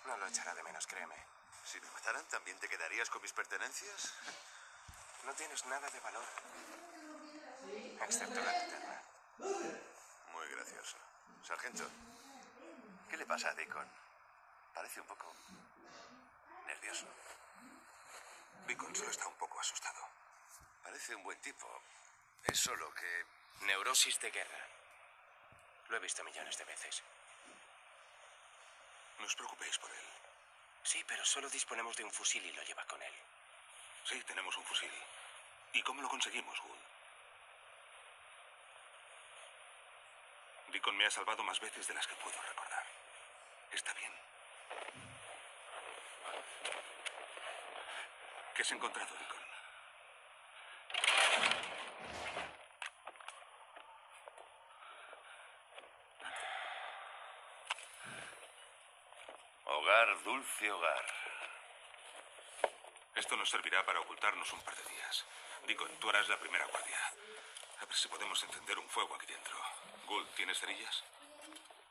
No 0.07 0.17
lo 0.17 0.27
echará 0.27 0.55
de 0.55 0.63
menos, 0.63 0.87
créeme. 0.87 1.17
Si 1.65 1.81
me 1.81 1.91
mataran, 1.91 2.25
¿también 2.29 2.59
te 2.59 2.69
quedarías 2.69 3.09
con 3.11 3.23
mis 3.23 3.33
pertenencias? 3.33 4.15
No 5.27 5.35
tienes 5.35 5.67
nada 5.67 5.91
de 5.91 6.01
valor. 6.01 6.25
Excepto 8.01 8.41
la 8.41 8.53
linterna. 8.53 9.03
Muy 10.33 10.49
gracioso. 10.49 10.97
Sargento, 11.43 11.85
¿qué 13.11 13.17
le 13.17 13.27
pasa 13.27 13.51
a 13.51 13.55
Deacon? 13.55 13.87
Parece 14.73 15.01
un 15.01 15.07
poco 15.09 15.35
nervioso. 16.67 17.07
Deacon 18.69 18.95
solo 18.95 19.11
está 19.11 19.27
un 19.27 19.35
poco 19.35 19.61
asustado. 19.61 20.09
Parece 20.85 21.15
un 21.17 21.25
buen 21.25 21.39
tipo. 21.43 21.69
Es 22.45 22.59
solo 22.59 22.93
que... 22.95 23.25
Neurosis 23.67 24.21
de 24.21 24.31
guerra. 24.31 24.67
Lo 25.89 25.97
he 25.97 26.01
visto 26.01 26.23
millones 26.25 26.57
de 26.57 26.65
veces. 26.65 27.03
No 29.19 29.25
os 29.27 29.35
preocupéis 29.35 29.79
por 29.79 29.91
él. 29.91 30.07
Sí, 30.83 31.05
pero 31.07 31.25
solo 31.25 31.51
disponemos 31.51 31.97
de 31.97 32.05
un 32.05 32.13
fusil 32.13 32.45
y 32.45 32.53
lo 32.53 32.63
lleva 32.63 32.85
con 32.87 33.03
él. 33.03 33.13
Sí, 34.05 34.23
tenemos 34.23 34.57
un 34.57 34.65
fusil. 34.65 34.93
¿Y 35.73 35.83
cómo 35.83 36.01
lo 36.01 36.09
conseguimos, 36.09 36.61
Gould? 36.61 36.81
Deacon 40.73 40.97
me 40.97 41.07
ha 41.07 41.11
salvado 41.11 41.43
más 41.43 41.61
veces 41.61 41.87
de 41.89 41.95
las 41.95 42.07
que 42.07 42.15
puedo 42.17 42.41
recordar. 42.43 42.85
Está 43.73 43.93
bien. 43.95 44.13
¿Qué 48.55 48.63
has 48.63 48.71
encontrado, 48.73 49.15
Deacon? 49.17 49.48
Dulce 60.17 60.71
hogar. 60.71 61.05
Esto 63.15 63.37
nos 63.37 63.51
servirá 63.51 63.85
para 63.85 64.01
ocultarnos 64.01 64.53
un 64.53 64.61
par 64.63 64.75
de 64.75 64.83
días. 64.91 65.25
Deacon, 65.67 65.91
tú 66.01 66.09
harás 66.09 66.29
la 66.29 66.39
primera 66.39 66.67
guardia. 66.67 66.99
A 67.81 67.85
ver 67.85 67.95
si 67.95 68.09
podemos 68.09 68.43
encender 68.43 68.79
un 68.79 68.89
fuego 68.89 69.15
aquí 69.15 69.27
dentro. 69.27 69.57
Gould, 70.07 70.27
¿tienes 70.35 70.59
cerillas? 70.59 71.05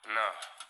No. 0.07 0.66